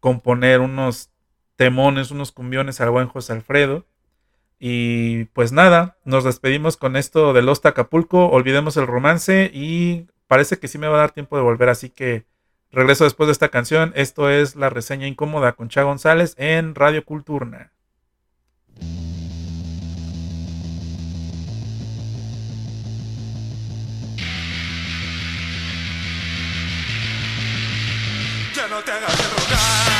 componer 0.00 0.60
unos 0.60 1.10
temones, 1.56 2.10
unos 2.10 2.32
cumbiones 2.32 2.80
al 2.80 2.90
buen 2.90 3.08
José 3.08 3.32
Alfredo. 3.32 3.86
Y 4.58 5.24
pues 5.26 5.52
nada, 5.52 5.98
nos 6.04 6.24
despedimos 6.24 6.76
con 6.76 6.96
esto 6.96 7.32
de 7.32 7.42
Los 7.42 7.64
Acapulco, 7.64 8.28
olvidemos 8.28 8.76
el 8.76 8.86
romance 8.86 9.50
y 9.52 10.06
parece 10.28 10.58
que 10.58 10.68
sí 10.68 10.78
me 10.78 10.88
va 10.88 10.96
a 10.96 11.00
dar 11.00 11.10
tiempo 11.10 11.36
de 11.36 11.42
volver, 11.42 11.68
así 11.68 11.90
que 11.90 12.24
Regreso 12.74 13.04
después 13.04 13.28
de 13.28 13.32
esta 13.32 13.50
canción. 13.50 13.92
Esto 13.94 14.28
es 14.28 14.56
la 14.56 14.68
reseña 14.68 15.06
incómoda 15.06 15.52
con 15.52 15.68
Cha 15.68 15.84
González 15.84 16.34
en 16.38 16.74
Radio 16.74 17.04
Culturna. 17.04 17.70
Ya 28.54 28.68
no 28.68 28.82
te 28.82 28.90
hagas 28.90 29.93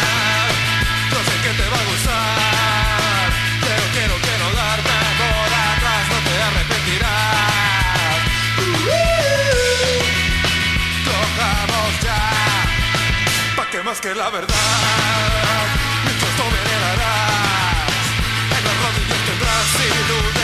más 13.94 14.00
que 14.00 14.14
la 14.14 14.28
verdad, 14.28 14.48
mientras 16.04 16.36
tú 16.36 16.42
me 16.42 16.58
heredarás, 16.58 17.86
en 18.58 18.64
las 18.64 18.76
rodillas 18.82 19.20
tendrás 19.26 19.74
y 19.74 19.98
tú 20.08 20.43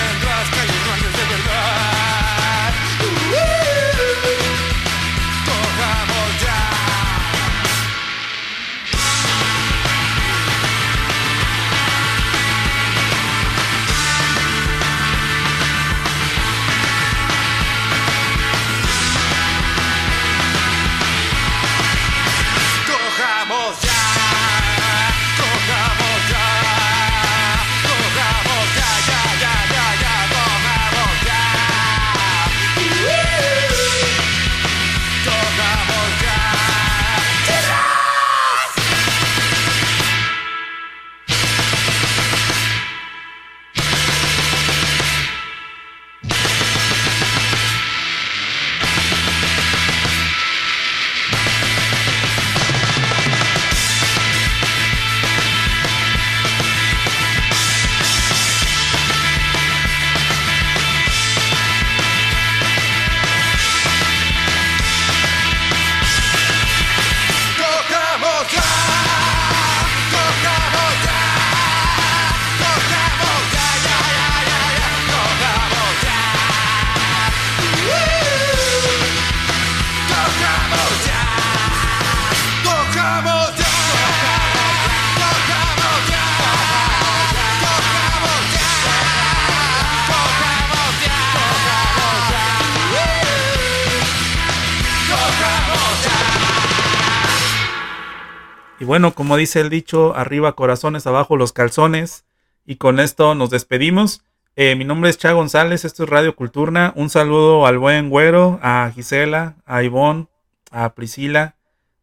Y 98.81 98.87
bueno, 98.87 99.15
como 99.15 99.37
dice 99.37 99.61
el 99.61 99.69
dicho, 99.69 100.17
arriba 100.17 100.57
corazones, 100.57 101.07
abajo 101.07 101.37
los 101.37 101.53
calzones. 101.53 102.25
Y 102.65 102.77
con 102.77 102.99
esto 102.99 103.35
nos 103.35 103.51
despedimos. 103.51 104.25
Eh, 104.57 104.75
mi 104.75 104.87
nombre 104.87 105.11
es 105.11 105.19
Cha 105.19 105.33
González, 105.33 105.85
esto 105.85 106.05
es 106.05 106.09
Radio 106.09 106.35
Culturna. 106.35 106.95
Un 106.97 107.11
saludo 107.11 107.67
al 107.67 107.77
buen 107.77 108.09
güero, 108.09 108.59
a 108.63 108.91
Gisela, 108.95 109.57
a 109.67 109.83
Ivonne, 109.83 110.29
a 110.71 110.95
Priscila, 110.95 111.57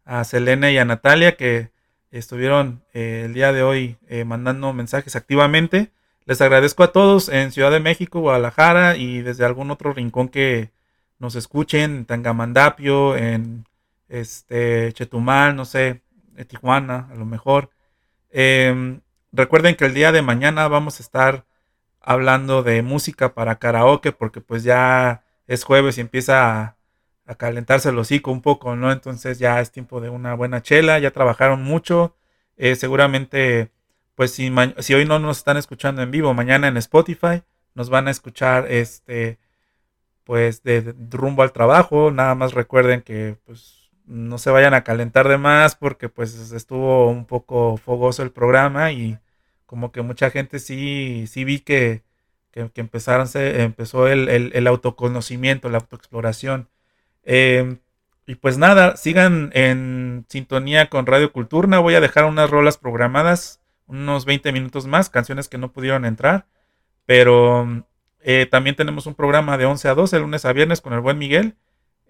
a 0.05 0.23
Selena 0.23 0.69
y 0.69 0.78
a 0.78 0.86
Natalia 0.86 1.36
que 1.36 1.71
estuvieron 2.11 2.84
eh, 2.93 3.23
el 3.25 3.34
día 3.34 3.53
de 3.53 3.63
hoy 3.63 3.97
eh, 4.07 4.23
mandando 4.23 4.71
mensajes 4.71 5.15
activamente. 5.15 5.91
les 6.25 6.41
agradezco 6.41 6.84
a 6.84 6.91
todos 6.91 7.28
en 7.30 7.51
Ciudad 7.51 7.71
de 7.71 7.80
México, 7.80 8.19
Guadalajara 8.19 8.97
y 8.97 9.23
desde 9.23 9.45
algún 9.45 9.71
otro 9.71 9.93
rincón 9.93 10.30
que 10.30 10.69
nos 11.17 11.36
escuchen, 11.36 11.95
en 11.95 12.05
Tangamandapio, 12.05 13.17
en 13.17 13.65
este, 14.09 14.93
Chetumal, 14.93 15.55
no 15.55 15.65
sé, 15.65 16.01
Tijuana, 16.46 17.08
a 17.12 17.16
lo 17.16 17.26
mejor. 17.26 17.70
Em, 18.30 19.02
recuerden 19.32 19.76
que 19.76 19.86
el 19.86 19.94
día 19.94 20.12
de 20.12 20.22
mañana 20.22 20.68
vamos 20.68 21.00
a 21.00 21.04
estar 21.04 21.46
hablando 22.02 22.64
de 22.64 22.82
música 22.84 23.34
para 23.34 23.60
karaoke, 23.60 24.12
porque 24.12 24.42
pues 24.42 24.64
ya 24.64 25.24
es 25.48 25.64
jueves 25.64 25.98
y 25.98 26.02
empieza 26.02 26.78
a, 27.26 27.36
calentarse 27.38 27.90
el 27.90 28.00
hocico 28.00 28.32
un 28.32 28.42
poco, 28.42 28.76
¿no? 28.78 28.92
Entonces 28.92 29.40
ya 29.40 29.60
es 29.60 29.72
tiempo 29.72 30.00
de 30.00 30.10
una 30.10 30.34
buena 30.34 30.62
chela, 30.62 31.00
ya 31.00 31.12
trabajaron 31.12 31.62
mucho, 31.62 32.16
eh, 32.56 32.76
seguramente, 32.76 33.72
pues 34.16 34.32
si, 34.32 34.50
si 34.80 34.94
hoy 34.94 35.06
no 35.06 35.20
nos 35.20 35.40
están 35.40 35.58
escuchando 35.58 36.02
en 36.02 36.12
vivo, 36.12 36.34
mañana 36.34 36.70
en 36.70 36.78
Spotify 36.78 37.44
nos 37.76 37.90
van 37.90 38.08
a 38.08 38.12
escuchar, 38.12 38.66
este, 38.72 39.40
pues 40.24 40.64
de, 40.64 40.96
rumbo 41.12 41.44
al 41.44 41.54
trabajo, 41.54 42.12
nada 42.12 42.36
más 42.36 42.54
recuerden 42.54 43.02
que 43.02 43.38
pues 43.46 43.76
no 44.08 44.38
se 44.38 44.49
vayan 44.49 44.74
a 44.74 44.84
calentar 44.84 45.28
de 45.28 45.38
más 45.38 45.76
porque 45.76 46.10
pues 46.10 46.51
estuvo 46.51 47.10
un 47.10 47.26
poco 47.26 47.78
fogoso 47.78 48.24
el 48.24 48.32
programa 48.32 48.91
y 48.91 49.20
como 49.66 49.91
que 49.91 50.01
mucha 50.01 50.32
gente 50.32 50.60
sí, 50.60 51.26
sí 51.28 51.43
vi 51.43 51.60
que, 51.60 52.03
que, 52.51 52.70
empezaron, 52.82 53.28
se, 53.28 53.64
empezó 53.64 54.08
el, 54.08 54.68
autoconocimiento, 54.68 55.70
la 55.70 55.80
autoexploración. 55.80 56.70
Em, 57.24 57.80
y 58.26 58.36
pues 58.36 58.58
nada, 58.58 58.97
sigan 58.97 59.51
en 59.53 60.26
sintonía 60.30 60.89
con 60.89 61.05
Radio 61.05 61.32
Culturna. 61.34 61.80
Voy 61.80 61.95
a 61.95 62.01
dejar 62.01 62.26
unas 62.26 62.49
rolas 62.49 62.78
programadas, 62.78 63.62
unos 63.88 64.26
20 64.26 64.51
minutos 64.53 64.88
más, 64.88 65.10
canciones 65.10 65.49
que 65.49 65.58
no 65.58 65.72
pudieron 65.72 66.05
entrar. 66.05 66.47
Pero 67.05 67.86
eh, 68.22 68.47
también 68.49 68.76
tenemos 68.76 69.05
un 69.05 69.16
programa 69.16 69.58
de 69.58 69.66
11 69.66 69.89
a 69.89 69.95
12, 69.95 70.20
lunes 70.20 70.45
a 70.45 70.53
viernes, 70.53 70.82
con 70.82 70.93
el 70.93 71.01
buen 71.01 71.18
Miguel. 71.18 71.55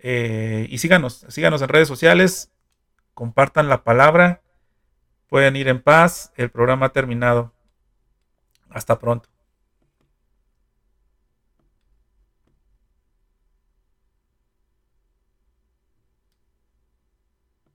Eh, 0.02 0.68
y 0.70 0.78
síganos, 0.78 1.26
síganos 1.30 1.62
en 1.62 1.70
redes 1.70 1.88
sociales, 1.88 2.52
compartan 3.14 3.70
la 3.70 3.84
palabra 3.84 4.42
Pueden 5.28 5.58
ir 5.58 5.68
en 5.68 5.82
paz. 5.82 6.32
El 6.36 6.50
programa 6.50 6.88
ha 6.88 6.94
terminado. 6.94 7.54
Hasta 8.70 9.00
pronto. 9.00 9.30